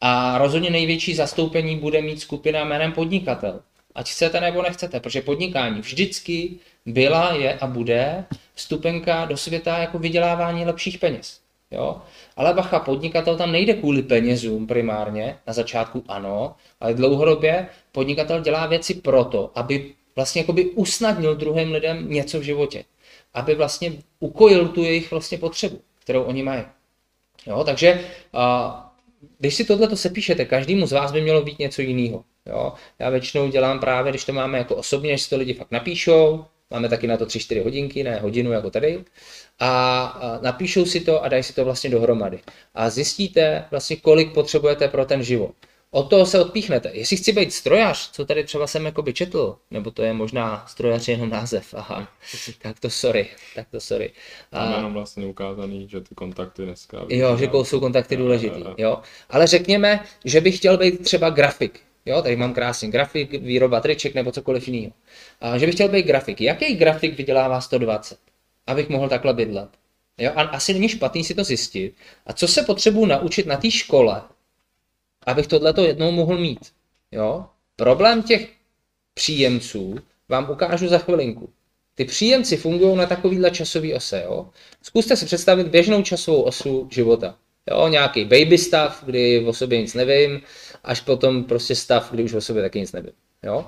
[0.00, 3.60] A rozhodně největší zastoupení bude mít skupina jménem podnikatel.
[3.94, 6.50] Ať chcete nebo nechcete, protože podnikání vždycky
[6.86, 11.40] byla, je a bude vstupenka do světa jako vydělávání lepších peněz.
[11.70, 12.02] Jo?
[12.36, 18.66] Ale bacha, podnikatel tam nejde kvůli penězům primárně, na začátku ano, ale dlouhodobě podnikatel dělá
[18.66, 22.84] věci proto, aby vlastně jakoby usnadnil druhým lidem něco v životě.
[23.34, 26.62] Aby vlastně ukojil tu jejich vlastně potřebu, kterou oni mají.
[27.46, 27.64] Jo?
[27.64, 28.00] Takže
[28.32, 28.94] a,
[29.38, 32.24] když si tohle sepíšete, každému z vás by mělo být něco jiného.
[32.46, 32.72] Jo?
[32.98, 36.44] Já většinou dělám právě, když to máme jako osobně, že si to lidi fakt napíšou,
[36.70, 39.04] máme taky na to 3-4 hodinky, ne hodinu jako tady,
[39.60, 42.40] a napíšou si to a dají si to vlastně dohromady.
[42.74, 45.54] A zjistíte vlastně, kolik potřebujete pro ten život.
[45.90, 46.90] Od toho se odpíchnete.
[46.92, 51.08] Jestli chci být strojař, co tady třeba jsem jakoby četl, nebo to je možná strojař
[51.08, 52.08] jenom název, aha,
[52.62, 54.12] tak to sorry, tak to sorry.
[54.50, 57.06] Tam jenom vlastně ukázaný, že ty kontakty dneska...
[57.08, 58.98] Jo, že jsou kontakty důležitý, jo.
[59.30, 64.14] Ale řekněme, že bych chtěl být třeba grafik, Jo, tady mám krásný grafik, výroba triček
[64.14, 64.92] nebo cokoliv jiného.
[65.40, 66.40] A že bych chtěl být grafik.
[66.40, 68.18] Jaký grafik vydělává 120?
[68.66, 69.68] Abych mohl takhle bydlet.
[70.18, 71.94] Jo, a asi není špatný si to zjistit.
[72.26, 74.22] A co se potřebuji naučit na té škole,
[75.26, 76.72] abych tohleto jednou mohl mít.
[77.12, 77.46] Jo?
[77.76, 78.48] Problém těch
[79.14, 79.98] příjemců
[80.28, 81.50] vám ukážu za chvilinku.
[81.94, 84.22] Ty příjemci fungují na takovýhle časový ose.
[84.24, 84.46] Jo?
[84.82, 87.36] Zkuste si představit běžnou časovou osu života.
[87.70, 90.40] Jo, nějaký baby stav, kdy o sobě nic nevím,
[90.86, 93.12] až potom prostě stav, kdy už o sobě taky nic nevím.
[93.42, 93.66] Jo?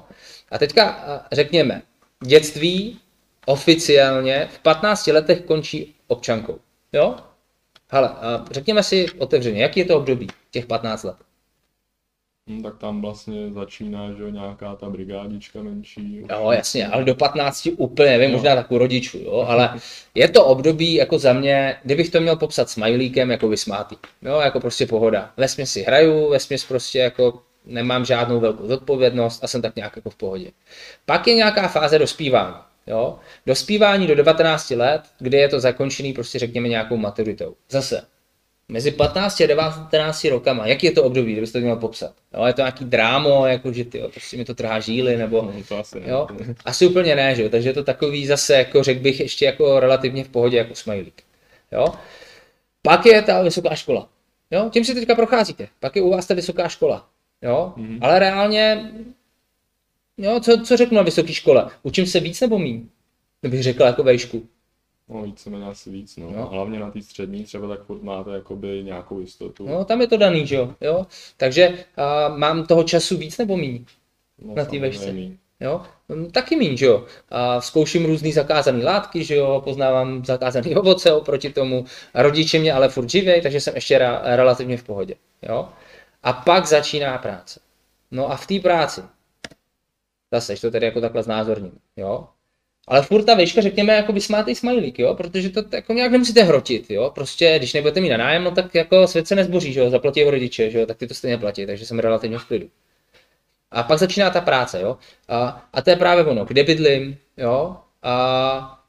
[0.51, 1.83] A teďka řekněme,
[2.25, 2.99] dětství
[3.47, 6.59] oficiálně v 15 letech končí občankou.
[6.93, 7.17] Jo?
[7.91, 8.11] Hele,
[8.51, 11.17] řekněme si otevřeně, jaký je to období těch 15 let?
[12.49, 16.23] No, tak tam vlastně začíná, že nějaká ta brigádička menší.
[16.31, 19.81] Jo, jasně, ale do 15 úplně, nevím, možná takovou rodičů, jo, ale
[20.15, 24.61] je to období jako za mě, kdybych to měl popsat smajlíkem, jako vysmátý, jo, jako
[24.61, 25.31] prostě pohoda.
[25.37, 26.39] Ve si hraju, ve
[26.69, 30.51] prostě jako nemám žádnou velkou zodpovědnost a jsem tak nějak jako v pohodě.
[31.07, 32.57] Pak je nějaká fáze dospívání.
[32.87, 33.19] Jo?
[33.47, 37.55] Dospívání do 19 let, kdy je to zakončený prostě řekněme nějakou maturitou.
[37.71, 38.03] Zase,
[38.69, 42.15] mezi 15 a 19 rokama, jaký je to období, kdybyste to měl popsat?
[42.35, 45.43] Jo, je to nějaký drámo, jako že ty, prostě mi to trhá žíly, nebo...
[45.43, 46.07] No, to asi, ne.
[46.09, 46.27] jo?
[46.65, 47.49] asi úplně ne, že jo?
[47.49, 51.23] takže je to takový zase, jako řekl bych, ještě jako relativně v pohodě, jako smajlík.
[51.73, 51.87] Jo?
[52.83, 54.09] Pak je ta vysoká škola.
[54.51, 54.71] Jo?
[54.73, 55.69] Tím si teďka procházíte.
[55.81, 57.09] Pak je u vás ta vysoká škola.
[57.43, 57.73] Jo?
[57.77, 57.99] Mm-hmm.
[58.01, 58.93] Ale reálně,
[60.17, 61.71] jo, co, co řeknu na vysoké škole?
[61.83, 62.81] Učím se víc nebo méně?
[63.43, 64.49] Bych řekl jako vejšku.
[65.09, 66.31] No víceméně asi víc, no.
[66.31, 66.47] no.
[66.47, 69.69] Hlavně na té střední třeba tak furt máte jakoby nějakou jistotu.
[69.69, 70.75] No tam je to daný, že jo.
[70.81, 71.07] jo?
[71.37, 73.85] Takže uh, mám toho času víc nebo míň
[74.43, 75.15] no, na té vešce.
[75.61, 75.83] Jo?
[76.13, 77.05] Hm, taky míň, že jo.
[77.29, 81.85] A zkouším různý zakázané látky, že jo, poznávám zakázané ovoce oproti tomu.
[82.15, 85.15] Rodiče mě ale furt živěj, takže jsem ještě ra- relativně v pohodě.
[85.43, 85.69] Jo?
[86.23, 87.61] A pak začíná práce.
[88.11, 89.03] No a v té práci,
[90.33, 92.29] zase, to tedy jako takhle znázorním, jo,
[92.89, 96.91] ale furt ta vejška, řekněme, jako vysmátej smajlík, jo, protože to jako nějak nemusíte hrotit,
[96.91, 99.91] jo, prostě když nebudete mít na nájem, no tak jako svět se nezboří, že jo,
[99.91, 102.69] zaplatí ho rodiče, že jo, tak ty to stejně platí, takže jsem relativně v klidu.
[103.71, 104.97] A pak začíná ta práce, jo,
[105.29, 108.81] a, a to je právě ono, kde bydlím, jo, a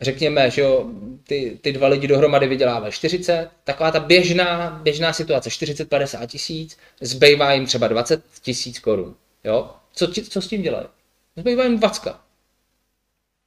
[0.00, 0.86] řekněme, že jo,
[1.26, 7.52] ty, ty dva lidi dohromady vydělávají 40, taková ta běžná, běžná situace, 40-50 tisíc, zbývá
[7.52, 9.14] jim třeba 20 tisíc korun,
[9.44, 10.86] jo, co, co s tím dělají?
[11.36, 12.21] Zbývá jim 20.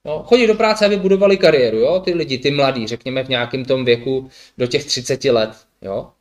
[0.05, 1.99] No, chodí do práce, aby budovali kariéru, jo?
[1.99, 5.51] ty lidi, ty mladí, řekněme v nějakém tom věku do těch 30 let.
[5.81, 6.11] Jo?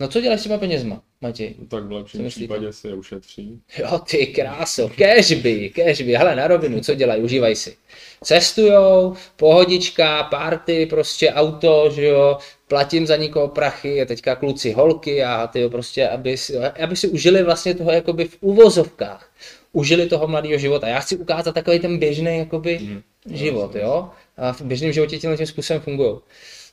[0.00, 1.54] No co děláš s těma penězma, Matěj?
[1.58, 3.60] No, tak v lepším případě si je ušetří.
[3.78, 7.76] Jo, ty kráso, cashby, cashby, hele na rovinu, co dělají, užívají si.
[8.24, 12.38] Cestujou, pohodička, party, prostě auto, že jo,
[12.68, 16.96] platím za nikoho prachy, je teďka kluci holky a ty jo, prostě, aby si, aby
[16.96, 19.30] si užili vlastně toho jakoby v uvozovkách
[19.76, 20.88] užili toho mladého života.
[20.88, 23.02] Já chci ukázat takový ten běžný jakoby, mm.
[23.30, 24.10] život, jo?
[24.36, 26.18] A v běžném životě tímhle tím způsobem fungují.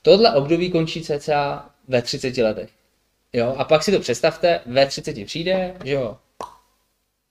[0.02, 2.70] Tohle období končí cca ve 30 letech.
[3.34, 3.56] Jo?
[3.58, 6.18] A pak si to představte, ve 30 přijde, že jo,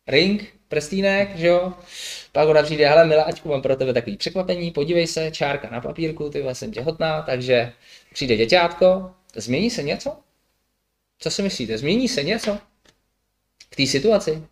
[0.06, 1.72] ring, prstínek, že jo,
[2.32, 6.30] pak ona přijde, hele miláčku, mám pro tebe takový překvapení, podívej se, čárka na papírku,
[6.30, 7.72] ty jsem těhotná, takže
[8.12, 10.16] přijde děťátko, změní se něco?
[11.18, 12.58] Co si myslíte, změní se něco
[13.70, 14.42] v té situaci?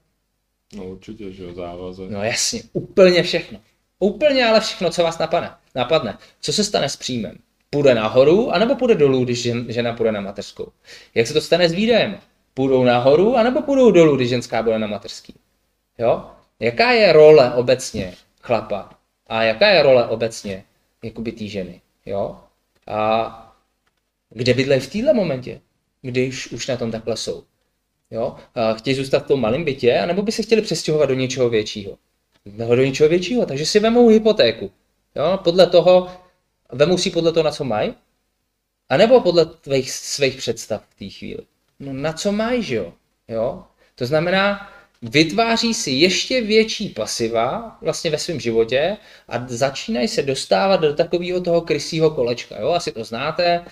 [0.75, 2.11] No určitě, že jo, závazek.
[2.11, 3.61] No jasně, úplně všechno.
[3.99, 5.51] Úplně ale všechno, co vás napadne.
[5.75, 6.19] napadne.
[6.41, 7.39] Co se stane s příjmem?
[7.71, 10.73] Půjde nahoru, anebo půjde dolů, když žena půjde na mateřskou?
[11.15, 12.19] Jak se to stane s výdajem?
[12.55, 15.35] Půjdou nahoru, anebo půjdou dolů, když ženská bude na mateřský?
[15.99, 16.31] Jo?
[16.61, 18.91] Jaká je role obecně chlapa?
[19.27, 20.65] A jaká je role obecně
[21.05, 21.81] jakoby té ženy?
[22.07, 22.41] Jo?
[22.87, 23.57] A
[24.31, 25.61] kde bydlej v téhle momentě,
[26.03, 27.45] když už na tom takhle jsou?
[28.11, 28.37] Jo?
[28.77, 31.99] Chtějí zůstat v tom malém bytě, anebo by se chtěli přestěhovat do něčeho většího.
[32.57, 34.71] No, do něčeho většího, takže si vemou hypotéku.
[35.17, 35.39] Jo?
[35.45, 36.11] Podle toho,
[36.73, 37.95] vemou si podle toho, na co mají,
[38.89, 41.43] A nebo podle tvých, svých představ v té chvíli.
[41.81, 42.93] No na co máš, jo?
[43.29, 43.65] jo?
[43.95, 44.71] To znamená,
[45.03, 48.97] vytváří si ještě větší pasiva vlastně ve svém životě
[49.29, 52.61] a začínají se dostávat do takového toho krysího kolečka.
[52.61, 52.69] Jo?
[52.69, 53.65] Asi to znáte.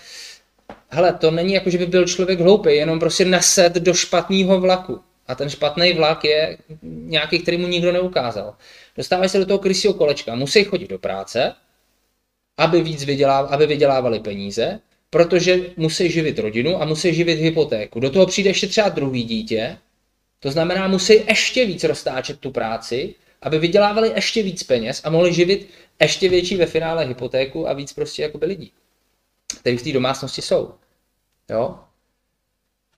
[0.89, 4.99] Hele, to není jako, že by byl člověk hloupý, jenom prostě nased do špatného vlaku.
[5.27, 8.55] A ten špatný vlak je nějaký, který mu nikdo neukázal.
[8.97, 11.53] Dostávají se do toho krysího kolečka, musí chodit do práce,
[12.57, 17.99] aby víc vydělá, aby vydělávali peníze, protože musí živit rodinu a musí živit hypotéku.
[17.99, 19.77] Do toho přijde ještě třeba druhý dítě,
[20.39, 25.33] to znamená, musí ještě víc roztáčet tu práci, aby vydělávali ještě víc peněz a mohli
[25.33, 25.69] živit
[26.01, 28.71] ještě větší ve finále hypotéku a víc prostě jakoby lidí,
[29.59, 30.73] kteří v té domácnosti jsou.
[31.49, 31.79] Jo?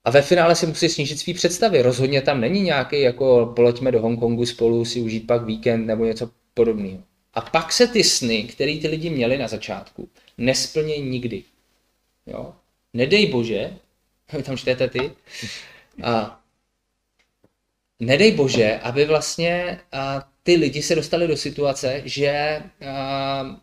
[0.03, 1.81] A ve finále si musí snížit svý představy.
[1.81, 6.29] Rozhodně tam není nějaký, jako poleďme do Hongkongu spolu si užít pak víkend nebo něco
[6.53, 7.03] podobného.
[7.33, 11.43] A pak se ty sny, které ty lidi měli na začátku, nesplnějí nikdy.
[12.27, 12.53] Jo?
[12.93, 13.73] Nedej bože,
[14.33, 15.11] vy tam čtete ty,
[16.03, 16.41] a
[17.99, 23.61] nedej bože, aby vlastně a, ty lidi se dostali do situace, že, a,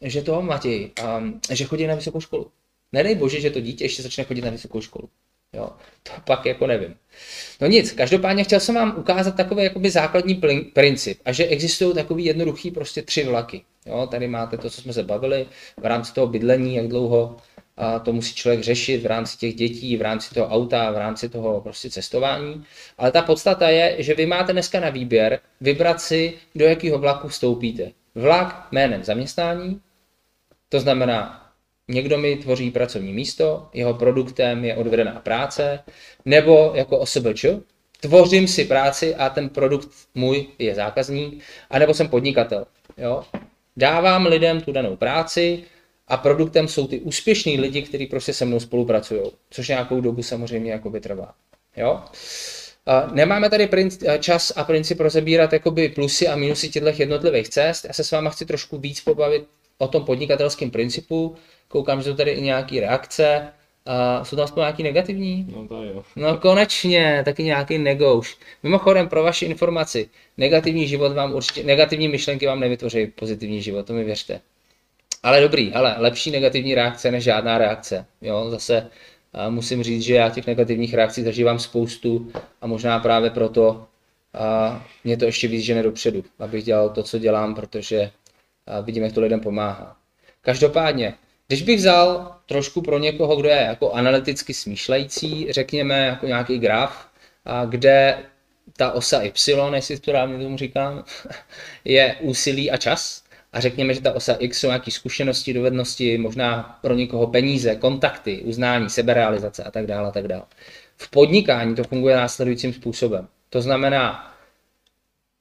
[0.00, 2.50] že toho Matěj, a, že chodí na vysokou školu.
[2.92, 5.08] Nedej bože, že to dítě ještě začne chodit na vysokou školu.
[5.52, 5.70] Jo,
[6.02, 6.94] to pak jako nevím.
[7.60, 12.24] No nic, každopádně chtěl jsem vám ukázat takový jakoby základní princip a že existují takový
[12.24, 13.62] jednoduchý prostě tři vlaky.
[13.86, 15.46] Jo, tady máte to, co jsme se bavili
[15.80, 17.36] v rámci toho bydlení, jak dlouho
[17.76, 21.28] a to musí člověk řešit v rámci těch dětí, v rámci toho auta, v rámci
[21.28, 22.64] toho prostě cestování.
[22.98, 27.28] Ale ta podstata je, že vy máte dneska na výběr vybrat si, do jakého vlaku
[27.28, 27.92] vstoupíte.
[28.16, 29.80] Vlak jménem zaměstnání,
[30.68, 31.50] to znamená
[31.88, 35.80] někdo mi tvoří pracovní místo, jeho produktem je odvedená práce,
[36.24, 37.46] nebo jako OSBČ,
[38.00, 42.66] tvořím si práci a ten produkt můj je zákazník, anebo jsem podnikatel.
[42.98, 43.24] Jo?
[43.76, 45.64] Dávám lidem tu danou práci
[46.08, 50.72] a produktem jsou ty úspěšní lidi, kteří prostě se mnou spolupracují, což nějakou dobu samozřejmě
[50.72, 51.34] jako trvá.
[51.76, 52.02] Jo?
[53.12, 53.68] Nemáme tady
[54.18, 57.84] čas a princip rozebírat jakoby plusy a minusy těchto jednotlivých cest.
[57.84, 59.44] Já se s váma chci trošku víc pobavit
[59.78, 61.36] o tom podnikatelském principu,
[61.68, 63.48] Koukám, že jsou tady i nějaké reakce.
[64.18, 65.46] Uh, jsou tam aspoň nějaký negativní?
[65.56, 66.02] No to jo.
[66.16, 68.38] No konečně, taky nějaký negouš.
[68.62, 73.92] Mimochodem, pro vaši informaci, negativní život vám určitě, negativní myšlenky vám nevytvoří pozitivní život, to
[73.92, 74.40] mi věřte.
[75.22, 78.06] Ale dobrý, ale lepší negativní reakce než žádná reakce.
[78.22, 78.90] Jo, zase
[79.48, 83.86] musím říct, že já těch negativních reakcí zažívám spoustu a možná právě proto
[85.04, 88.10] mě to ještě víc žene dopředu, abych dělal to, co dělám, protože
[88.82, 89.96] vidím, jak to lidem pomáhá.
[90.42, 91.14] Každopádně,
[91.48, 97.06] když bych vzal trošku pro někoho, kdo je jako analyticky smýšlející, řekněme jako nějaký graf,
[97.68, 98.18] kde
[98.76, 101.04] ta osa Y, jestli správně tomu říkám,
[101.84, 103.22] je úsilí a čas.
[103.52, 108.42] A řekněme, že ta osa X jsou nějaké zkušenosti, dovednosti, možná pro někoho peníze, kontakty,
[108.44, 110.42] uznání, seberealizace a tak dále, a tak dále.
[110.96, 113.28] V podnikání to funguje následujícím způsobem.
[113.50, 114.32] To znamená,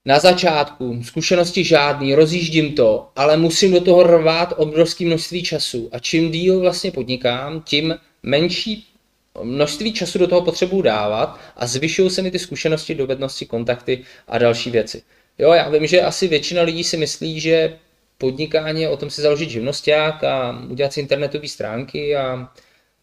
[0.06, 5.89] na začátku, zkušenosti žádný, rozjíždím to, ale musím do toho rvát obrovské množství času.
[5.91, 8.88] A čím díl vlastně podnikám, tím menší
[9.43, 14.38] množství času do toho potřebuji dávat a zvyšují se mi ty zkušenosti, dovednosti, kontakty a
[14.38, 15.01] další věci.
[15.38, 17.78] Jo, já vím, že asi většina lidí si myslí, že
[18.18, 22.49] podnikání je o tom si založit živnosták a udělat si internetové stránky a,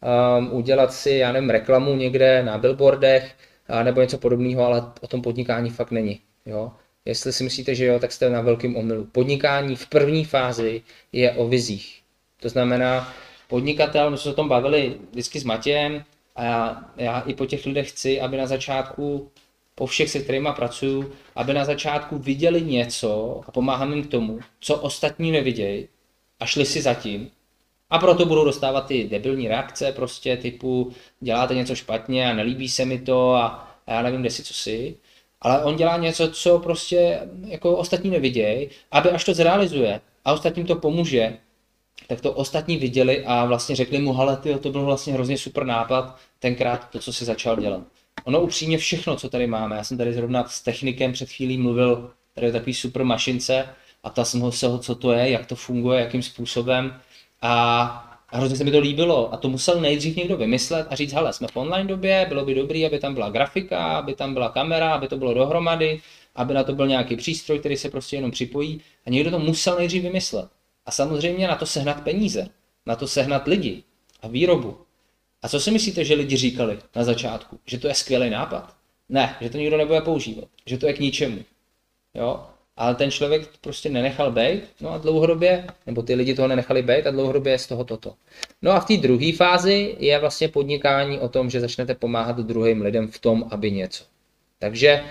[0.03, 3.35] a udělat si, já nevím, reklamu někde na billboardech
[3.69, 6.21] a nebo něco podobného, ale o tom podnikání fakt není.
[6.47, 6.73] Jo?
[7.05, 9.05] Jestli si myslíte, že jo, tak jste na velkém omylu.
[9.05, 10.83] Podnikání v první fázi
[11.13, 12.03] je o vizích.
[12.41, 13.15] To znamená,
[13.49, 16.05] podnikatel, my jsme se o tom bavili vždycky s Matějem
[16.37, 19.31] a já, já i po těch lidech chci, aby na začátku,
[19.75, 24.39] po všech, se kterými pracuju, aby na začátku viděli něco a pomáhám jim k tomu,
[24.61, 25.89] co ostatní nevidějí
[26.41, 27.31] a šli si zatím.
[27.91, 32.85] A proto budou dostávat ty debilní reakce, prostě typu děláte něco špatně a nelíbí se
[32.85, 34.97] mi to a, já nevím, kde si co si
[35.43, 40.67] ale on dělá něco, co prostě jako ostatní nevidějí, aby až to zrealizuje a ostatním
[40.67, 41.39] to pomůže,
[42.07, 45.65] tak to ostatní viděli a vlastně řekli mu, hele, tyjo, to byl vlastně hrozně super
[45.65, 47.83] nápad, tenkrát to, co si začal dělat.
[48.25, 52.11] Ono upřímně všechno, co tady máme, já jsem tady zrovna s technikem před chvílí mluvil,
[52.35, 53.69] tady je takový super mašince
[54.03, 57.01] a ta jsem ho se ho, co to je, jak to funguje, jakým způsobem
[57.43, 61.13] a a hrozně se mi to líbilo a to musel nejdřív někdo vymyslet a říct,
[61.13, 64.49] hele, jsme v online době, bylo by dobré, aby tam byla grafika, aby tam byla
[64.49, 66.01] kamera, aby to bylo dohromady,
[66.35, 69.77] aby na to byl nějaký přístroj, který se prostě jenom připojí a někdo to musel
[69.77, 70.51] nejdřív vymyslet.
[70.87, 72.49] A samozřejmě na to sehnat peníze,
[72.87, 73.83] na to sehnat lidi
[74.23, 74.77] a výrobu.
[75.43, 77.59] A co si myslíte, že lidi říkali na začátku?
[77.67, 78.75] Že to je skvělý nápad?
[79.09, 81.39] Ne, že to nikdo nebude používat, že to je k ničemu.
[82.15, 82.47] Jo?
[82.77, 87.07] ale ten člověk prostě nenechal být, no a dlouhodobě, nebo ty lidi toho nenechali být
[87.07, 88.15] a dlouhodobě je z toho toto.
[88.63, 92.83] No a v té druhé fázi je vlastně podnikání o tom, že začnete pomáhat druhým
[92.83, 94.05] lidem v tom, aby něco.
[94.59, 95.05] Takže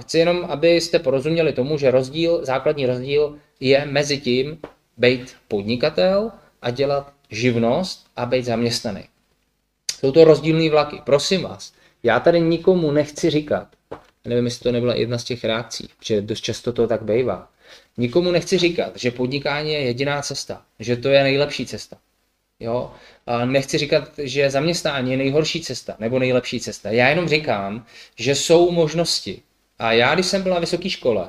[0.00, 4.58] chci jenom, abyste porozuměli tomu, že rozdíl, základní rozdíl je mezi tím
[4.96, 9.04] být podnikatel a dělat živnost a být zaměstnaný.
[10.06, 11.00] Jsou to rozdílné vlaky.
[11.04, 13.68] Prosím vás, já tady nikomu nechci říkat,
[14.24, 17.48] nevím, jestli to nebyla jedna z těch reakcí, že dost často to tak bývá.
[17.96, 21.96] Nikomu nechci říkat, že podnikání je jediná cesta, že to je nejlepší cesta.
[22.60, 22.92] Jo?
[23.26, 26.90] A nechci říkat, že zaměstnání je nejhorší cesta nebo nejlepší cesta.
[26.90, 27.86] Já jenom říkám,
[28.16, 29.42] že jsou možnosti.
[29.78, 31.28] A já, když jsem byl na vysoké škole,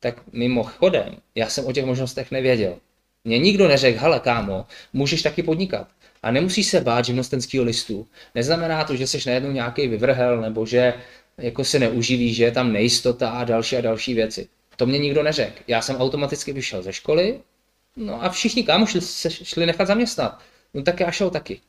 [0.00, 2.76] tak mimochodem, já jsem o těch možnostech nevěděl.
[3.24, 5.88] Mně nikdo neřekl, hele kámo, můžeš taky podnikat.
[6.24, 8.06] A nemusíš se bát živnostenského listu.
[8.34, 10.94] Neznamená to, že jsi najednou nějaký vyvrhel, nebo že
[11.38, 14.48] jako se neuživí, že je tam nejistota a další a další věci.
[14.76, 15.62] To mě nikdo neřekl.
[15.68, 17.40] Já jsem automaticky vyšel ze školy,
[17.96, 20.40] no a všichni kámoši se šli nechat zaměstnat.
[20.74, 21.60] No tak já šel taky.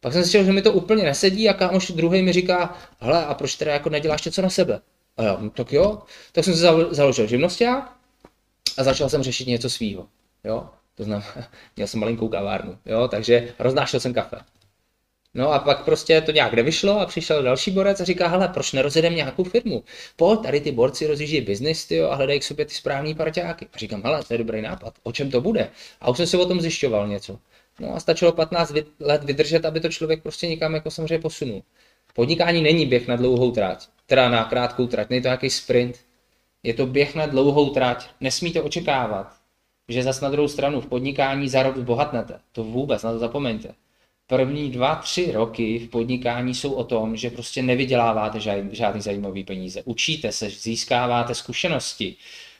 [0.00, 3.34] Pak jsem zjistil, že mi to úplně nesedí a kámoš druhý mi říká, hele, a
[3.34, 4.80] proč teda jako neděláš něco na sebe?
[5.16, 6.02] A já, no, tak jo,
[6.32, 6.60] tak jsem si
[6.90, 7.92] založil živnosták
[8.78, 10.06] a začal jsem řešit něco svýho.
[10.44, 10.68] Jo?
[10.94, 11.26] To znamená,
[11.76, 14.36] měl jsem malinkou kavárnu, jo, takže roznášel jsem kafe.
[15.34, 18.72] No a pak prostě to nějak nevyšlo a přišel další borec a říká, hele, proč
[18.72, 19.84] nerozjedeme nějakou firmu?
[20.16, 23.66] Pojď, tady ty borci rozjíždí biznis tyjo, a hledají k sobě ty správný parťáky.
[23.72, 25.70] A říkám, hele, to je dobrý nápad, o čem to bude?
[26.00, 27.38] A už jsem si o tom zjišťoval něco.
[27.80, 31.62] No a stačilo 15 let vydržet, aby to člověk prostě někam jako samozřejmě posunul.
[32.14, 36.00] Podnikání není běh na dlouhou trať, teda na krátkou trať, není to nějaký sprint.
[36.62, 38.06] Je to běh na dlouhou trať.
[38.20, 39.32] Nesmíte očekávat,
[39.88, 42.40] že zas na druhou stranu v podnikání za rok bohatnete.
[42.52, 43.74] To vůbec, na to zapomeňte.
[44.26, 48.40] První dva, tři roky v podnikání jsou o tom, že prostě nevyděláváte
[48.72, 49.82] žádný, zajímavý peníze.
[49.84, 52.16] Učíte se, získáváte zkušenosti,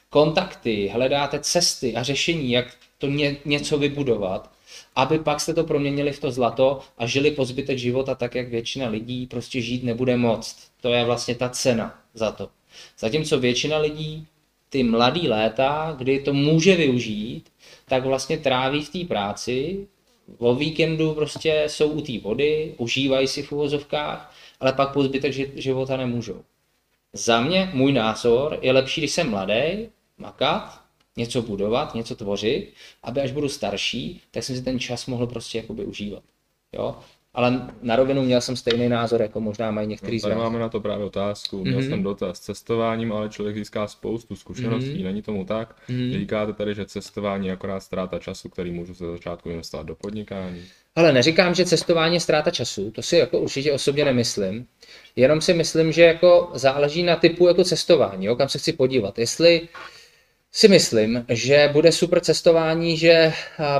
[0.09, 4.51] kontakty, hledáte cesty a řešení, jak to ně, něco vybudovat,
[4.95, 8.49] aby pak jste to proměnili v to zlato a žili po zbytek života tak, jak
[8.49, 10.57] většina lidí prostě žít nebude moct.
[10.81, 12.49] To je vlastně ta cena za to.
[12.99, 14.27] Zatímco většina lidí
[14.69, 17.43] ty mladý léta, kdy to může využít,
[17.87, 19.87] tak vlastně tráví v té práci,
[20.37, 25.33] o víkendu prostě jsou u té vody, užívají si v uvozovkách, ale pak po zbytek
[25.59, 26.43] života nemůžou.
[27.13, 30.81] Za mě, můj názor, je lepší, když jsem mladý, makat,
[31.17, 35.57] něco budovat, něco tvořit, aby až budu starší, tak jsem si ten čas mohl prostě
[35.57, 36.23] jakoby užívat.
[36.73, 36.95] Jo?
[37.35, 40.59] Ale na rovinu měl jsem stejný názor, jako možná mají některý no, tady z máme
[40.59, 41.63] na to právě otázku.
[41.63, 41.89] Měl mm-hmm.
[41.89, 45.03] jsem dotaz s cestováním, ale člověk získá spoustu zkušeností, mm-hmm.
[45.03, 45.75] není tomu tak?
[45.89, 46.19] Mm-hmm.
[46.19, 50.63] Říkáte tady, že cestování je akorát ztráta času, který můžu ze začátku investovat do podnikání?
[50.95, 54.65] Ale neříkám, že cestování je ztráta času, to si jako určitě osobně nemyslím.
[55.15, 59.19] Jenom si myslím, že jako záleží na typu jako cestování, jo, kam se chci podívat.
[59.19, 59.67] Jestli
[60.55, 63.33] si myslím, že bude super cestování, že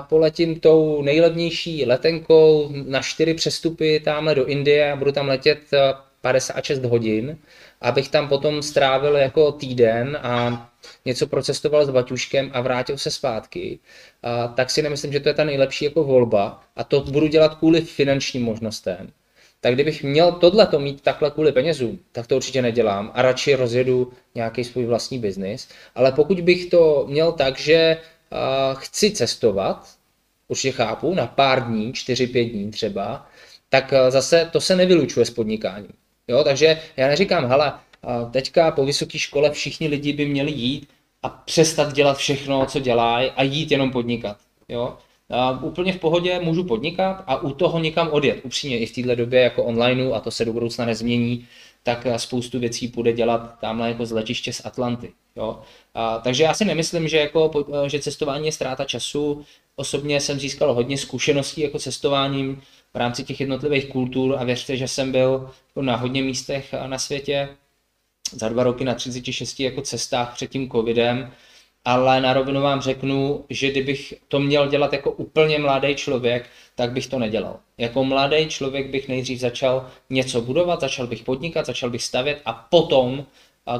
[0.09, 5.59] poletím tou nejlevnější letenkou na čtyři přestupy tamhle do Indie a budu tam letět
[6.21, 7.37] 56 hodin,
[7.81, 10.69] abych tam potom strávil jako týden a
[11.05, 13.79] něco procestoval s Baťuškem a vrátil se zpátky,
[14.23, 17.55] a tak si nemyslím, že to je ta nejlepší jako volba a to budu dělat
[17.55, 19.11] kvůli finančním možnostem
[19.65, 23.55] tak kdybych měl tohle to mít takhle kvůli penězům, tak to určitě nedělám a radši
[23.55, 25.69] rozjedu nějaký svůj vlastní biznis.
[25.95, 27.97] Ale pokud bych to měl tak, že
[28.73, 29.89] chci cestovat,
[30.47, 33.27] určitě chápu, na pár dní, 4-5 dní třeba,
[33.69, 35.93] tak zase to se nevylučuje s podnikáním.
[36.27, 37.73] Jo, takže já neříkám, hele,
[38.31, 40.89] teďka po vysoké škole všichni lidi by měli jít
[41.23, 44.37] a přestat dělat všechno, co dělají a jít jenom podnikat.
[44.69, 44.97] Jo?
[45.29, 48.39] Uh, úplně v pohodě můžu podnikat a u toho někam odjet.
[48.43, 51.47] Upřímně i v této době jako online, a to se do budoucna nezmění,
[51.83, 55.11] tak spoustu věcí půjde dělat tamhle jako z letiště z Atlanty.
[55.35, 55.61] Jo?
[55.93, 57.51] A, takže já si nemyslím, že, jako,
[57.87, 59.45] že cestování je ztráta času.
[59.75, 62.61] Osobně jsem získal hodně zkušeností jako cestováním
[62.93, 66.99] v rámci těch jednotlivých kultur a věřte, že jsem byl jako na hodně místech na
[66.99, 67.49] světě
[68.31, 71.31] za dva roky na 36 jako cestách před tím covidem
[71.85, 76.91] ale na rovinu vám řeknu, že kdybych to měl dělat jako úplně mladý člověk, tak
[76.91, 77.59] bych to nedělal.
[77.77, 82.53] Jako mladý člověk bych nejdřív začal něco budovat, začal bych podnikat, začal bych stavět a
[82.53, 83.25] potom,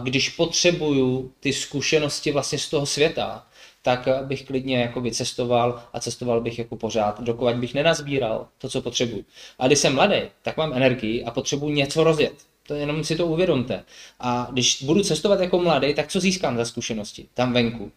[0.04, 3.48] když potřebuju ty zkušenosti vlastně z toho světa,
[3.82, 8.82] tak bych klidně jako vycestoval a cestoval bych jako pořád, dokud bych nenazbíral to, co
[8.82, 9.26] potřebuju.
[9.60, 12.34] A když jsem mladý, tak mám energii a potřebuji něco rozjet.
[12.68, 13.84] To jenom si to uvědomte.
[14.20, 17.92] A když budu cestovat jako mladý, tak co získám za zkušenosti tam venku?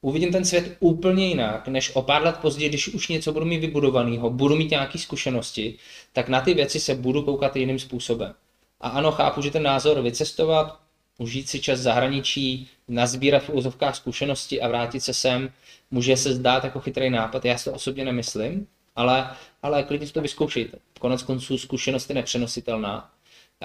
[0.00, 3.58] Uvidím ten svět úplně jinak, než o pár let později, když už něco budu mít
[3.58, 5.78] vybudovaného, budu mít nějaké zkušenosti,
[6.12, 8.34] tak na ty věci se budu koukat jiným způsobem.
[8.80, 10.78] A ano, chápu, že ten názor vycestovat
[11.18, 15.50] užít si čas v zahraničí, nazbírat v úzovkách zkušenosti a vrátit se sem,
[15.90, 19.30] může se zdát jako chytrý nápad, já si to osobně nemyslím, ale,
[19.62, 20.78] ale klidně to vyzkoušejte.
[21.00, 23.10] Konec konců zkušenost je nepřenositelná.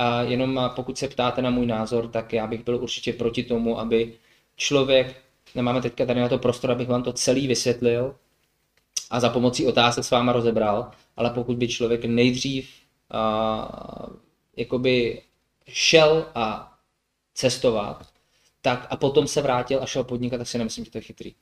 [0.01, 3.79] A jenom pokud se ptáte na můj názor, tak já bych byl určitě proti tomu,
[3.79, 4.13] aby
[4.55, 5.15] člověk,
[5.55, 8.15] nemáme teďka tady na to prostor, abych vám to celý vysvětlil
[9.09, 12.69] a za pomocí otázek s váma rozebral, ale pokud by člověk nejdřív
[13.11, 13.69] a,
[14.57, 15.21] jakoby
[15.67, 16.73] šel a
[17.33, 18.07] cestovat,
[18.61, 21.35] tak a potom se vrátil a šel podnikat, tak si nemyslím, že to je chytrý.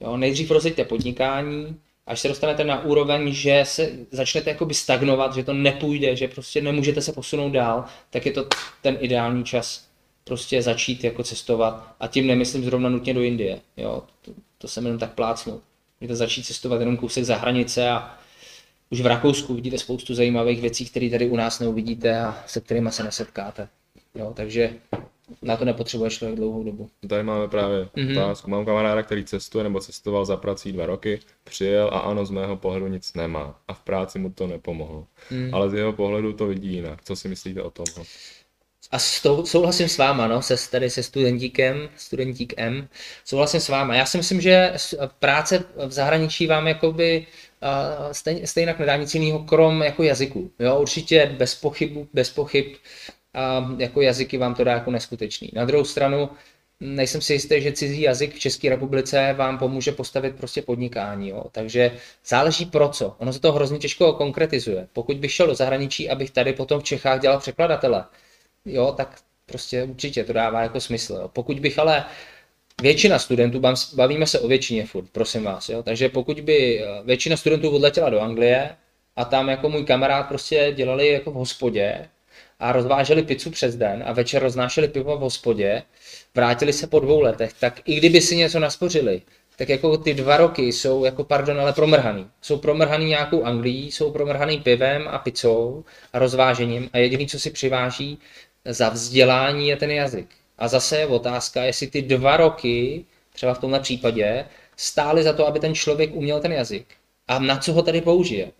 [0.00, 5.44] Jo, nejdřív rozjeďte podnikání, až se dostanete na úroveň, že se začnete jakoby stagnovat, že
[5.44, 8.46] to nepůjde, že prostě nemůžete se posunout dál, tak je to
[8.82, 9.88] ten ideální čas
[10.24, 14.84] prostě začít jako cestovat a tím nemyslím zrovna nutně do Indie, jo, to, to jsem
[14.84, 15.60] jenom tak plácnul.
[16.00, 18.18] Můžete začít cestovat jenom kousek za hranice a
[18.90, 22.92] už v Rakousku vidíte spoustu zajímavých věcí, které tady u nás neuvidíte a se kterými
[22.92, 23.68] se nesetkáte.
[24.14, 24.72] Jo, takže
[25.42, 26.90] na to nepotřebuje člověk dlouhou dobu.
[27.08, 28.12] Tady máme právě mm-hmm.
[28.12, 28.50] otázku.
[28.50, 32.56] Mám kamaráda, který cestuje nebo cestoval za prací dva roky, přijel a ano, z mého
[32.56, 33.60] pohledu nic nemá.
[33.68, 35.06] A v práci mu to nepomohlo.
[35.30, 35.54] Mm.
[35.54, 37.04] Ale z jeho pohledu to vidí jinak.
[37.04, 37.86] Co si myslíte o tom?
[38.90, 42.88] A s tou, souhlasím s váma, no, se, tady se studentíkem, studentík M,
[43.24, 43.94] souhlasím s váma.
[43.94, 44.72] Já si myslím, že
[45.18, 47.26] práce v zahraničí vám jakoby
[48.12, 50.50] stejně, stejně nedá nic jiného, krom jako jazyku.
[50.58, 52.76] Jo, určitě bez pochybu, bez pochyb
[53.34, 55.50] a jako jazyky vám to dá jako neskutečný.
[55.52, 56.30] Na druhou stranu,
[56.80, 61.28] nejsem si jistý, že cizí jazyk v České republice vám pomůže postavit prostě podnikání.
[61.28, 61.44] Jo.
[61.52, 61.92] Takže
[62.26, 63.14] záleží pro co.
[63.18, 64.88] Ono se to hrozně těžko konkretizuje.
[64.92, 68.04] Pokud bych šel do zahraničí, abych tady potom v Čechách dělal překladatele,
[68.64, 71.14] jo, tak prostě určitě to dává jako smysl.
[71.14, 71.28] Jo.
[71.28, 72.04] Pokud bych ale
[72.82, 73.62] většina studentů,
[73.94, 78.10] bavíme se o většině furt, prosím vás, jo, takže pokud by eh, většina studentů odletěla
[78.10, 78.76] do Anglie
[79.16, 82.08] a tam jako můj kamarád prostě dělali jako v hospodě,
[82.60, 85.82] a rozváželi pizzu přes den a večer roznášeli pivo v hospodě,
[86.34, 89.22] vrátili se po dvou letech, tak i kdyby si něco naspořili,
[89.56, 92.26] tak jako ty dva roky jsou jako, pardon, ale promrhaný.
[92.42, 97.50] Jsou promrhaný nějakou Anglií, jsou promrhaný pivem a pizzou a rozvážením a jediný, co si
[97.50, 98.18] přiváží
[98.64, 100.26] za vzdělání je ten jazyk.
[100.58, 104.44] A zase je otázka, jestli ty dva roky, třeba v tomhle případě,
[104.76, 106.86] stály za to, aby ten člověk uměl ten jazyk.
[107.28, 108.50] A na co ho tady použije?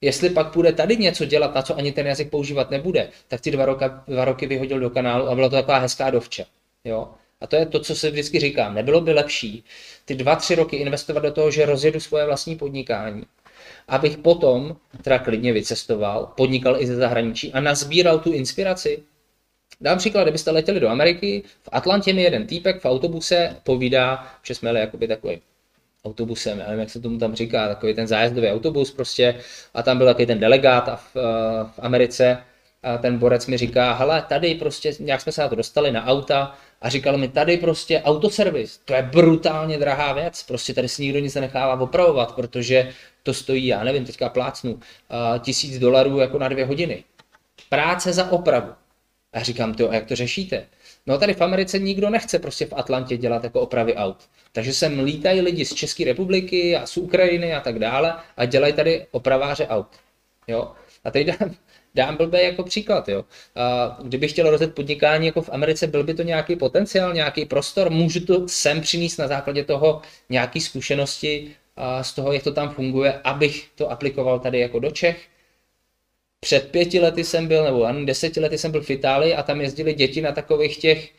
[0.00, 3.50] Jestli pak bude tady něco dělat, na co ani ten jazyk používat nebude, tak ty
[3.50, 6.44] dva, roka, dva roky vyhodil do kanálu a byla to taková hezká dovča.
[6.84, 7.08] Jo?
[7.40, 8.74] A to je to, co se vždycky říkám.
[8.74, 9.64] Nebylo by lepší
[10.04, 13.24] ty dva, tři roky investovat do toho, že rozjedu svoje vlastní podnikání,
[13.88, 19.02] abych potom teda klidně vycestoval, podnikal i ze zahraničí a nazbíral tu inspiraci.
[19.80, 24.54] Dám příklad, kdybyste letěli do Ameriky, v Atlantě mi jeden týpek v autobuse povídá, že
[24.54, 25.40] jsme jeli jakoby takový
[26.04, 29.40] autobusem, já nevím, jak se tomu tam říká, takový ten zájezdový autobus prostě
[29.74, 31.20] a tam byl takový ten delegát a v, eh,
[31.64, 32.38] v Americe
[32.82, 36.06] a ten borec mi říká, hele, tady prostě, nějak jsme se na to dostali na
[36.06, 41.02] auta a říkal mi, tady prostě autoservis, to je brutálně drahá věc, prostě tady si
[41.02, 42.92] nikdo nic nenechává opravovat, protože
[43.22, 47.04] to stojí, já nevím, teďka plácnu, eh, tisíc dolarů jako na dvě hodiny.
[47.68, 48.72] Práce za opravu.
[49.32, 50.66] A říkám, to, jak to řešíte?
[51.08, 54.16] No tady v Americe nikdo nechce prostě v Atlantě dělat jako opravy aut.
[54.52, 58.72] Takže sem lítají lidi z České republiky a z Ukrajiny a tak dále a dělají
[58.72, 59.86] tady opraváře aut.
[60.48, 60.72] Jo?
[61.04, 61.54] A teď dám,
[61.94, 63.08] dám blbé jako příklad.
[63.08, 63.24] Jo?
[63.56, 67.90] A kdybych chtěl rozjet podnikání jako v Americe, byl by to nějaký potenciál, nějaký prostor,
[67.90, 72.70] můžu to sem přinést na základě toho nějaký zkušenosti a z toho, jak to tam
[72.70, 75.26] funguje, abych to aplikoval tady jako do Čech.
[76.40, 79.60] Před pěti lety jsem byl, nebo ani deseti lety jsem byl v Itálii a tam
[79.60, 81.10] jezdili děti na takových těch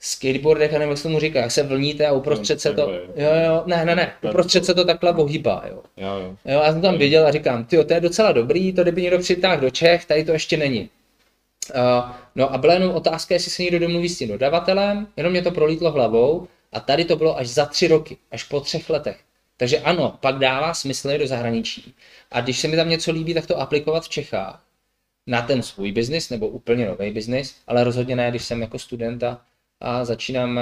[0.00, 3.30] skateboardech, a nevím, jak se tomu říká, jak se vlníte a uprostřed se to, jo,
[3.46, 5.82] jo, ne, ne, ne, uprostřed se to takhle ohýbá, jo.
[5.96, 6.36] Jo, jo.
[6.44, 9.18] jo já jsem tam viděl a říkám, ty to je docela dobrý, to kdyby někdo
[9.18, 10.90] přitáhl do Čech, tady to ještě není.
[11.74, 15.42] Uh, no a byla jenom otázka, jestli se někdo domluví s tím dodavatelem, jenom mě
[15.42, 19.16] to prolítlo hlavou a tady to bylo až za tři roky, až po třech letech.
[19.56, 21.94] Takže ano, pak dává smysl do zahraničí.
[22.30, 24.62] A když se mi tam něco líbí, tak to aplikovat v Čechách
[25.26, 29.40] na ten svůj biznis nebo úplně nový biznis, ale rozhodně ne, když jsem jako studenta
[29.80, 30.60] a začínám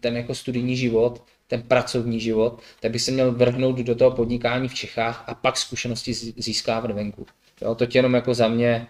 [0.00, 4.68] ten jako studijní život, ten pracovní život, tak bych se měl vrhnout do toho podnikání
[4.68, 7.26] v Čechách a pak zkušenosti získávat venku.
[7.62, 8.86] Jo, to jenom jako za mě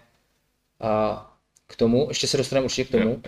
[0.79, 1.25] a
[1.67, 3.21] k tomu, ještě se dostaneme určitě k tomu,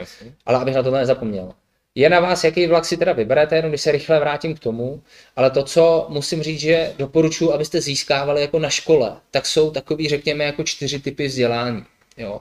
[0.46, 1.54] ale abych na to nezapomněl.
[1.96, 5.04] Je na vás, jaký vlak si teda vyberete, jenom když se rychle vrátím k tomu,
[5.36, 10.10] ale to, co musím říct, že doporučuji, abyste získávali jako na škole, tak jsou takový,
[10.10, 11.84] řekněme, jako čtyři typy vzdělání.
[12.18, 12.40] Jo.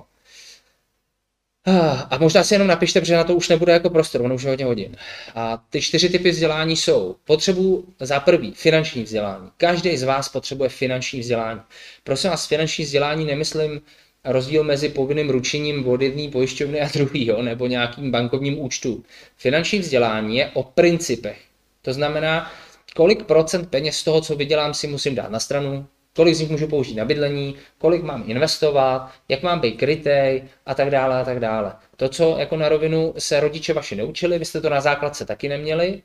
[2.11, 4.51] A možná si jenom napište, protože na to už nebude jako prostor, ono už je
[4.51, 4.97] hodně hodin.
[5.35, 9.51] A ty čtyři typy vzdělání jsou potřebu za prvý finanční vzdělání.
[9.57, 11.61] Každý z vás potřebuje finanční vzdělání.
[12.05, 13.81] Prosím vás, finanční vzdělání nemyslím
[14.25, 19.05] rozdíl mezi povinným ručením od jedné pojišťovny a druhého, nebo nějakým bankovním účtu.
[19.37, 21.39] Finanční vzdělání je o principech.
[21.83, 22.51] To znamená,
[22.97, 26.51] kolik procent peněz z toho, co vydělám, si musím dát na stranu, kolik z nich
[26.51, 31.25] můžu použít na bydlení, kolik mám investovat, jak mám být krytej a tak dále a
[31.25, 31.73] tak dále.
[31.97, 35.49] To, co jako na rovinu se rodiče vaši neučili, vy jste to na základce taky
[35.49, 36.03] neměli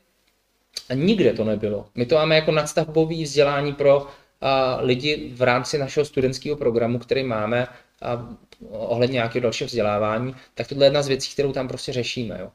[0.88, 1.86] a nikde to nebylo.
[1.94, 4.06] My to máme jako nadstavbový vzdělání pro
[4.40, 7.66] a, lidi v rámci našeho studentského programu, který máme
[8.02, 8.36] a
[8.70, 12.38] ohledně nějakého dalšího vzdělávání, tak tohle je jedna z věcí, kterou tam prostě řešíme.
[12.40, 12.50] Jo.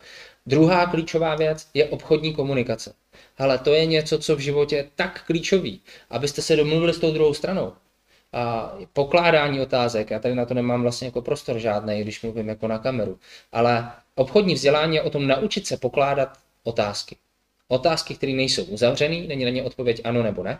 [0.45, 2.93] Druhá klíčová věc je obchodní komunikace.
[3.37, 7.11] Ale to je něco, co v životě je tak klíčový, abyste se domluvili s tou
[7.11, 7.73] druhou stranou.
[8.33, 12.67] A pokládání otázek, já tady na to nemám vlastně jako prostor žádný, když mluvím jako
[12.67, 13.19] na kameru,
[13.51, 17.15] ale obchodní vzdělání je o tom naučit se pokládat otázky.
[17.67, 20.59] Otázky, které nejsou uzavřené, není na ně odpověď ano nebo ne.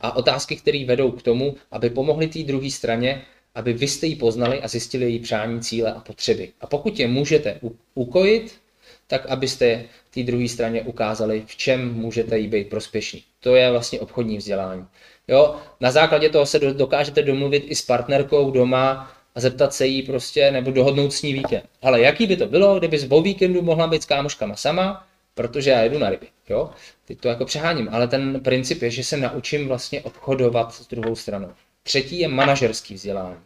[0.00, 3.24] A otázky, které vedou k tomu, aby pomohly té druhé straně,
[3.54, 6.48] aby vy jste ji poznali a zjistili její přání, cíle a potřeby.
[6.60, 7.60] A pokud je můžete
[7.94, 8.60] ukojit,
[9.06, 9.84] tak abyste
[10.14, 13.22] té druhé straně ukázali, v čem můžete jí být prospěšní.
[13.40, 14.86] To je vlastně obchodní vzdělání.
[15.28, 15.56] Jo?
[15.80, 20.50] Na základě toho se dokážete domluvit i s partnerkou doma a zeptat se jí prostě,
[20.50, 21.64] nebo dohodnout s ní víkend.
[21.82, 25.70] Ale jaký by to bylo, kdyby z o víkendu mohla být s kámoškama sama, protože
[25.70, 26.26] já jedu na ryby.
[26.48, 26.70] Jo?
[27.04, 31.16] Teď to jako přeháním, ale ten princip je, že se naučím vlastně obchodovat s druhou
[31.16, 31.52] stranou.
[31.90, 33.36] Třetí je manažerský vzdělání.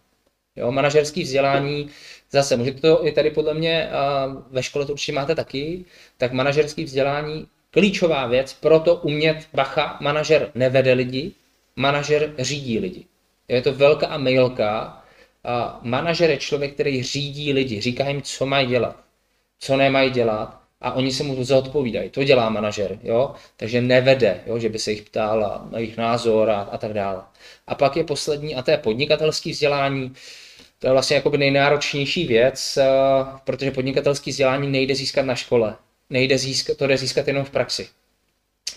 [0.57, 1.89] Jo, manažerský vzdělání,
[2.31, 5.85] zase, můžete to i tady podle mě, a ve škole to určitě máte taky,
[6.19, 11.33] tak manažerský vzdělání, klíčová věc, proto umět, bacha, manažer nevede lidi,
[11.77, 13.05] manažer řídí lidi.
[13.49, 15.03] Je to velká mailka,
[15.45, 18.97] a manažer je člověk, který řídí lidi, říká jim, co mají dělat,
[19.59, 22.11] co nemají dělat a oni se mu zodpovídají.
[22.11, 23.35] To dělá manažer, jo?
[23.57, 24.59] takže nevede, jo?
[24.59, 27.23] že by se jich ptal na jejich názor a, a tak dále.
[27.67, 30.13] A pak je poslední, a to je podnikatelské vzdělání.
[30.79, 32.85] To je vlastně jakoby nejnáročnější věc, eh,
[33.45, 35.77] protože podnikatelské vzdělání nejde získat na škole.
[36.11, 37.89] Nejde získat, to jde získat jenom v praxi.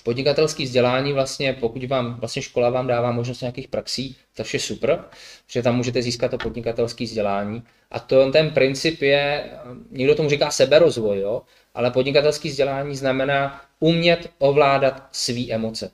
[0.08, 5.04] Podnikatelské vzdělání vlastně, pokud vám vlastně škola vám dává možnost nějakých praxí, to je super,
[5.48, 7.64] že tam můžete získat to podnikatelské vzdělání.
[7.92, 9.52] A to, ten princip je,
[9.92, 11.42] někdo tomu říká seberozvoj, jo?
[11.74, 15.92] ale podnikatelské vzdělání znamená umět ovládat své emoce.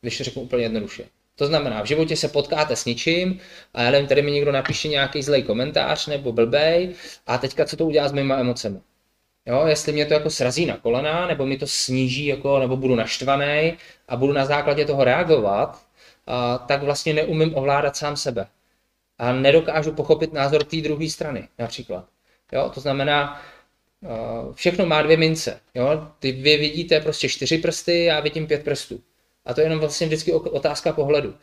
[0.00, 1.04] Když to řeknu úplně jednoduše.
[1.36, 3.38] To znamená, v životě se potkáte s něčím
[3.74, 6.94] a já nevím, tady mi někdo napíše nějaký zlej komentář nebo blbej
[7.26, 8.80] a teďka co to udělá s mýma emocemi.
[9.46, 12.94] Jo, jestli mě to jako srazí na kolena, nebo mi to sníží, jako, nebo budu
[12.94, 13.76] naštvaný
[14.08, 15.82] a budu na základě toho reagovat,
[16.26, 18.46] a, tak vlastně neumím ovládat sám sebe.
[19.18, 22.04] A nedokážu pochopit názor té druhé strany, například.
[22.52, 23.42] Jo, to znamená,
[24.54, 25.60] všechno má dvě mince.
[25.74, 26.08] Jo?
[26.18, 29.00] Ty vy vidíte prostě čtyři prsty, já vidím pět prstů.
[29.44, 31.34] A to je jenom vlastně vždycky otázka pohledu.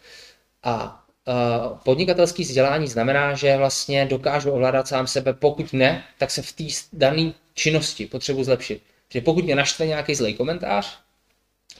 [0.63, 6.41] A uh, podnikatelský vzdělání znamená, že vlastně dokážu ovládat sám sebe, pokud ne, tak se
[6.41, 6.63] v té
[6.93, 8.81] dané činnosti potřebuji zlepšit.
[9.09, 10.99] Že pokud mě naštve nějaký zlej komentář,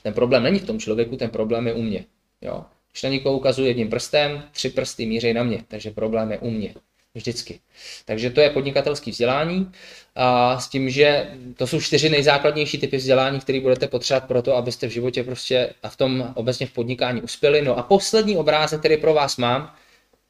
[0.02, 2.04] ten problém není v tom člověku, ten problém je u mě.
[2.40, 2.64] Jo?
[2.92, 6.50] Když na někoho ukazuji jedním prstem, tři prsty míří na mě, takže problém je u
[6.50, 6.74] mě.
[7.14, 7.60] Vždycky.
[8.04, 9.72] Takže to je podnikatelské vzdělání
[10.14, 14.56] a s tím, že to jsou čtyři nejzákladnější typy vzdělání, které budete potřebovat pro to,
[14.56, 17.62] abyste v životě prostě a v tom obecně v podnikání uspěli.
[17.62, 19.74] No a poslední obrázek, který pro vás mám,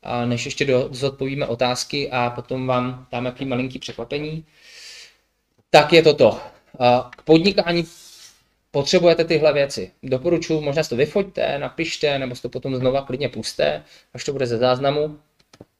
[0.02, 4.44] a než ještě do, zodpovíme otázky a potom vám dáme jaký malinký překvapení,
[5.70, 6.40] tak je toto.
[7.16, 7.84] K podnikání
[8.70, 9.90] potřebujete tyhle věci.
[10.02, 14.32] Doporučuji, možná si to vyfoďte, napište, nebo si to potom znova klidně puste, až to
[14.32, 15.18] bude ze záznamu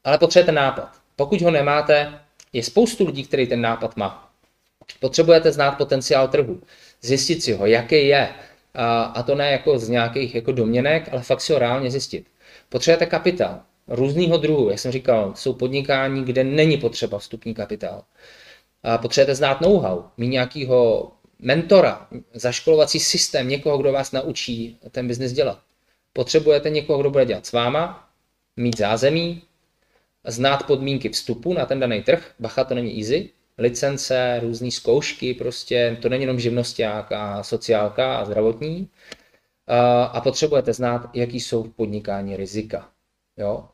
[0.05, 0.89] ale potřebujete nápad.
[1.17, 2.21] Pokud ho nemáte,
[2.53, 4.33] je spoustu lidí, který ten nápad má.
[5.01, 6.61] Potřebujete znát potenciál trhu,
[7.01, 8.29] zjistit si ho, jaký je,
[8.75, 12.27] a, to ne jako z nějakých jako domněnek, ale fakt si ho reálně zjistit.
[12.69, 18.05] Potřebujete kapitál, různýho druhu, jak jsem říkal, jsou podnikání, kde není potřeba vstupní kapitál.
[19.03, 25.59] Potřebujete znát know-how, mít nějakého mentora, zaškolovací systém, někoho, kdo vás naučí ten biznis dělat.
[26.13, 28.09] Potřebujete někoho, kdo bude dělat s váma,
[28.57, 29.43] mít zázemí,
[30.27, 35.99] znát podmínky vstupu na ten daný trh, bacha, to není easy, licence, různé zkoušky, prostě
[36.03, 38.89] to není jenom živnosták a sociálka a zdravotní.
[40.13, 42.89] A potřebujete znát, jaký jsou v podnikání rizika.
[43.37, 43.69] Jo?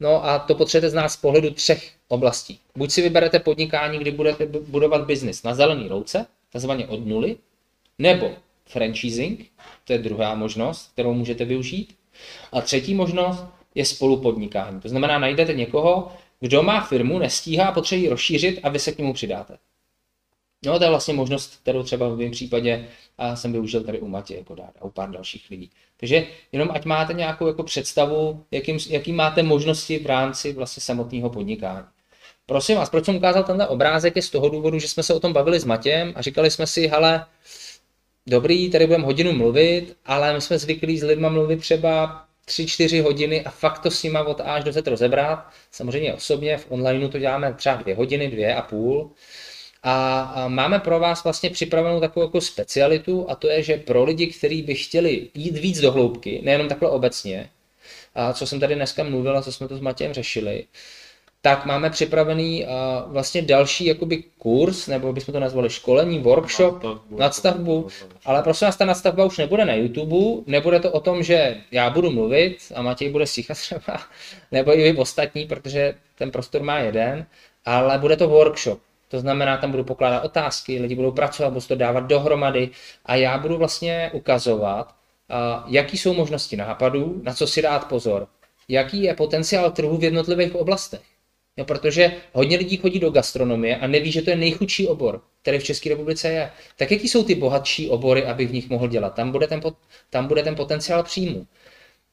[0.00, 2.60] No a to potřebujete znát z pohledu třech oblastí.
[2.76, 7.36] Buď si vyberete podnikání, kdy budete budovat biznis na zelený louce, takzvaně od nuly,
[7.98, 8.30] nebo
[8.66, 9.46] franchising,
[9.84, 11.96] to je druhá možnost, kterou můžete využít.
[12.52, 13.44] A třetí možnost,
[13.74, 14.80] je spolupodnikání.
[14.80, 18.98] To znamená, najdete někoho, kdo má firmu, nestíhá, potřebuje ji rozšířit a vy se k
[18.98, 19.58] němu přidáte.
[20.66, 24.08] No, to je vlastně možnost, kterou třeba v mém případě a jsem využil tady u
[24.08, 25.70] Matě jako dát a u pár dalších lidí.
[25.96, 31.30] Takže jenom ať máte nějakou jako představu, jakým, jaký máte možnosti v rámci vlastně samotného
[31.30, 31.86] podnikání.
[32.46, 35.20] Prosím vás, proč jsem ukázal tenhle obrázek, je z toho důvodu, že jsme se o
[35.20, 37.26] tom bavili s Matěm a říkali jsme si, hele,
[38.26, 43.44] dobrý, tady budeme hodinu mluvit, ale my jsme zvyklí s lidmi mluvit třeba 3-4 hodiny
[43.44, 45.46] a fakt to s nima od A až do Z rozebrat.
[45.70, 49.10] Samozřejmě osobně v onlineu to děláme třeba dvě hodiny, dvě a půl.
[49.82, 54.26] A máme pro vás vlastně připravenou takovou jako specialitu a to je, že pro lidi,
[54.26, 57.50] kteří by chtěli jít víc do hloubky, nejenom takhle obecně,
[58.14, 60.64] a co jsem tady dneska mluvil a co jsme to s Matějem řešili,
[61.44, 67.16] tak máme připravený uh, vlastně další jakoby kurz, nebo bychom to nazvali školení, workshop, nadstavbu,
[67.16, 67.88] nadstavbu
[68.24, 71.90] ale prosím vás, ta nadstavba už nebude na YouTube, nebude to o tom, že já
[71.90, 74.00] budu mluvit a Matěj bude stíchat třeba,
[74.52, 77.26] nebo i vy ostatní, protože ten prostor má jeden,
[77.64, 78.78] ale bude to workshop.
[79.08, 82.70] To znamená, tam budu pokládat otázky, lidi budou pracovat, budu to dávat dohromady
[83.06, 88.26] a já budu vlastně ukazovat, uh, jaký jsou možnosti nápadů, na co si dát pozor,
[88.68, 91.00] jaký je potenciál trhu v jednotlivých oblastech.
[91.56, 95.58] Jo, protože hodně lidí chodí do gastronomie a neví, že to je nejchudší obor, který
[95.58, 96.50] v České republice je.
[96.76, 99.14] Tak jaký jsou ty bohatší obory, aby v nich mohl dělat?
[99.14, 99.60] Tam bude ten,
[100.10, 101.46] tam bude ten potenciál příjmu.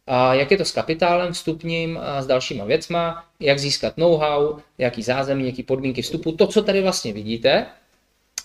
[0.08, 5.04] A jak je to s kapitálem vstupním a s dalšíma věcma, jak získat know-how, jaký
[5.04, 7.66] zázemí, jaký podmínky vstupu, to, co tady vlastně vidíte,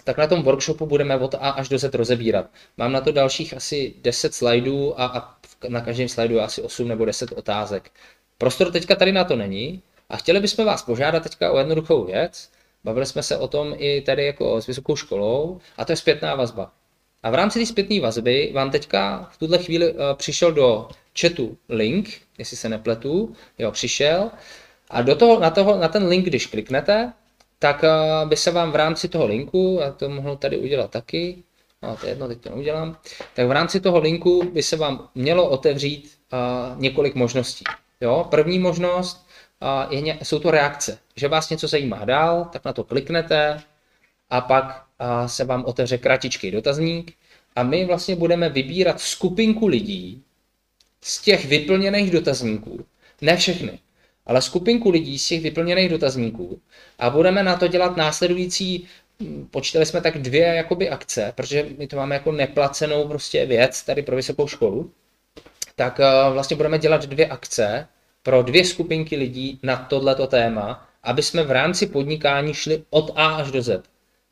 [0.05, 2.47] tak na tom workshopu budeme od A až do Z rozebírat.
[2.77, 5.37] Mám na to dalších asi 10 slajdů a, a
[5.69, 7.91] na každém slajdu asi 8 nebo 10 otázek.
[8.39, 12.51] Prostor teďka tady na to není, a chtěli bychom vás požádat teďka o jednoduchou věc.
[12.85, 16.35] Bavili jsme se o tom i tady jako s vysokou školou a to je zpětná
[16.35, 16.73] vazba.
[17.23, 20.89] A v rámci té zpětné vazby vám teďka v tuhle chvíli uh, přišel do
[21.21, 24.31] chatu link, jestli se nepletu, jo, přišel.
[24.91, 27.13] A do toho, na, toho, na ten link, když kliknete,
[27.59, 31.43] tak uh, by se vám v rámci toho linku, a to mohu tady udělat taky,
[31.83, 32.97] no to je jedno, teď to neudělám,
[33.35, 37.65] tak v rámci toho linku by se vám mělo otevřít uh, několik možností.
[38.01, 38.27] Jo?
[38.31, 39.24] První možnost
[39.91, 40.99] je, jsou to reakce.
[41.17, 43.61] Že vás něco zajímá dál, tak na to kliknete
[44.31, 44.85] a pak
[45.27, 47.13] se vám otevře kratičký dotazník
[47.57, 50.23] a my vlastně budeme vybírat skupinku lidí
[51.01, 52.85] z těch vyplněných dotazníků.
[53.21, 53.79] Ne všechny,
[54.27, 56.61] ale skupinku lidí z těch vyplněných dotazníků
[56.99, 58.87] a budeme na to dělat následující
[59.23, 63.83] hm, počítali jsme tak dvě jakoby akce, protože my to máme jako neplacenou prostě věc
[63.83, 64.91] tady pro vysokou školu,
[65.77, 66.01] tak
[66.33, 67.89] vlastně budeme dělat dvě akce,
[68.25, 73.27] pro dvě skupinky lidí na tohleto téma, aby jsme v rámci podnikání šli od A
[73.27, 73.83] až do Z.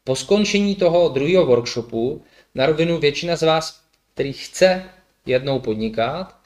[0.05, 2.23] Po skončení toho druhého workshopu,
[2.55, 3.81] na rovinu většina z vás,
[4.15, 4.83] který chce
[5.27, 6.37] jednou podnikat,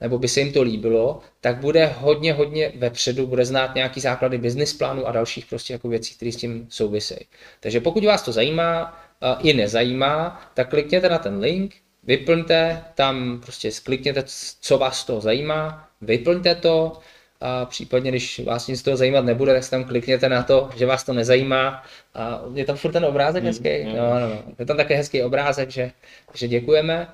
[0.00, 4.38] nebo by se jim to líbilo, tak bude hodně, hodně vepředu, bude znát nějaký základy
[4.38, 7.20] business plánu a dalších prostě jako věcí, které s tím souvisejí.
[7.60, 9.00] Takže pokud vás to zajímá
[9.40, 14.24] i nezajímá, tak klikněte na ten link, vyplňte, tam prostě klikněte,
[14.60, 16.98] co vás toho zajímá, vyplňte to,
[17.42, 20.70] a případně, když vás nic z toho zajímat nebude, tak si tam klikněte na to,
[20.76, 21.82] že vás to nezajímá.
[22.14, 23.84] A je tam furt ten obrázek mm, hezký?
[23.84, 24.42] Mm, no, no, no.
[24.58, 25.90] Je tam také hezký obrázek, že,
[26.34, 27.08] že děkujeme.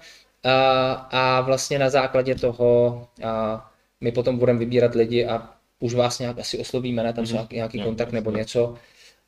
[0.44, 3.70] A, a vlastně na základě toho a
[4.00, 7.12] my potom budeme vybírat lidi a už vás nějak asi oslovíme, ne?
[7.12, 8.74] tam mm, nějaký kontakt nebo něco,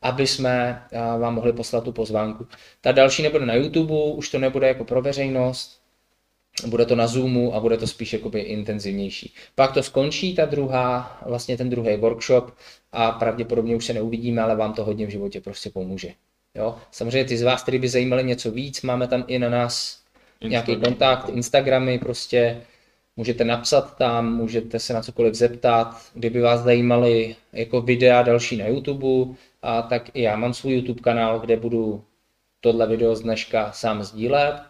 [0.02, 0.82] aby jsme
[1.18, 2.46] vám mohli poslat tu pozvánku.
[2.80, 5.79] Ta další nebude na YouTube, už to nebude jako pro veřejnost,
[6.66, 9.34] bude to na Zoomu a bude to spíš jakoby intenzivnější.
[9.54, 12.54] Pak to skončí, ta druhá, vlastně ten druhý workshop
[12.92, 16.12] a pravděpodobně už se neuvidíme, ale vám to hodně v životě prostě pomůže.
[16.54, 16.78] Jo?
[16.90, 20.00] Samozřejmě ty z vás, který by zajímali něco víc, máme tam i na nás
[20.40, 20.50] Instagram.
[20.50, 22.62] nějaký kontakt, Instagramy prostě,
[23.16, 28.66] můžete napsat tam, můžete se na cokoliv zeptat, kdyby vás zajímaly jako videa další na
[28.66, 32.04] YouTube, a tak i já mám svůj YouTube kanál, kde budu
[32.60, 34.62] tohle video z dneška sám sdílet.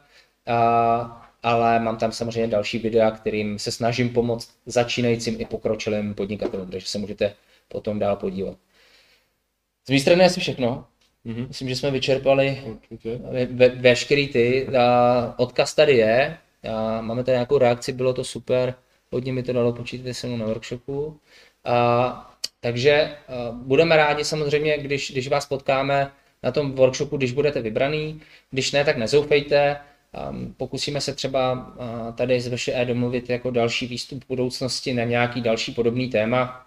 [0.47, 6.70] A ale mám tam samozřejmě další videa, kterým se snažím pomoct začínajícím i pokročilým podnikatelům,
[6.70, 7.34] takže se můžete
[7.68, 8.56] potom dál podívat.
[9.86, 10.86] Z mé strany asi všechno.
[11.26, 11.48] Mm-hmm.
[11.48, 12.62] Myslím, že jsme vyčerpali
[13.50, 14.68] ve, veškerý ty.
[14.68, 16.36] A odkaz tady je.
[16.72, 18.74] A máme tady nějakou reakci, bylo to super.
[19.10, 21.20] Hodně mi to dalo, počítejte se mnou na workshopu.
[21.64, 26.10] A, takže a, budeme rádi samozřejmě, když, když vás potkáme
[26.42, 28.20] na tom workshopu, když budete vybraný.
[28.50, 29.76] Když ne, tak nezoufejte.
[30.31, 35.41] Um, pokusíme se třeba uh, tady z VŠE domluvit jako další výstup budoucnosti na nějaký
[35.41, 36.66] další podobný téma,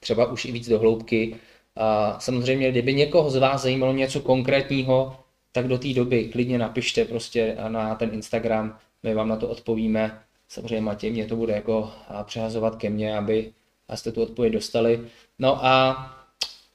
[0.00, 1.36] třeba už i víc do hloubky.
[1.76, 5.16] A samozřejmě, kdyby někoho z vás zajímalo něco konkrétního,
[5.52, 10.20] tak do té doby klidně napište prostě na ten Instagram, my vám na to odpovíme.
[10.48, 11.92] Samozřejmě Matěj mě to bude jako
[12.24, 13.52] přehazovat ke mně, aby
[13.94, 15.00] jste tu odpověď dostali.
[15.38, 15.96] No a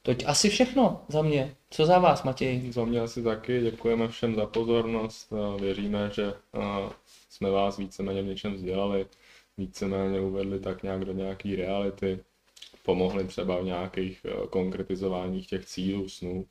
[0.05, 1.55] Toť asi všechno za mě.
[1.75, 2.71] Co za vás, Matěj?
[2.71, 5.33] Za mě asi taky děkujeme všem za pozornost.
[5.59, 6.33] Věříme, že
[7.29, 9.05] jsme vás víceméně v něčem vzdělali,
[9.57, 12.19] víceméně uvedli tak nějak do nějaký reality,
[12.83, 16.45] pomohli třeba v nějakých eh, konkretizováních těch cílů, snů.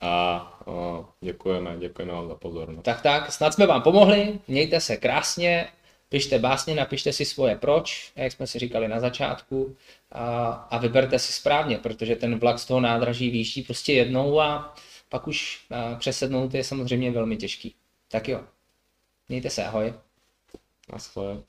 [0.00, 0.36] A
[0.66, 2.84] a děkujeme, děkujeme vám za pozornost.
[2.84, 5.68] Tak tak, snad jsme vám pomohli, mějte se krásně,
[6.08, 9.76] pište básně, napište si svoje proč, jak jsme si říkali na začátku,
[10.12, 14.74] a, a vyberte si správně, protože ten vlak z toho nádraží výjíždí prostě jednou a
[15.08, 17.74] pak už a, přesednout je samozřejmě velmi těžký.
[18.08, 18.40] Tak jo,
[19.28, 19.94] mějte se, ahoj.
[20.92, 21.42] Naschle.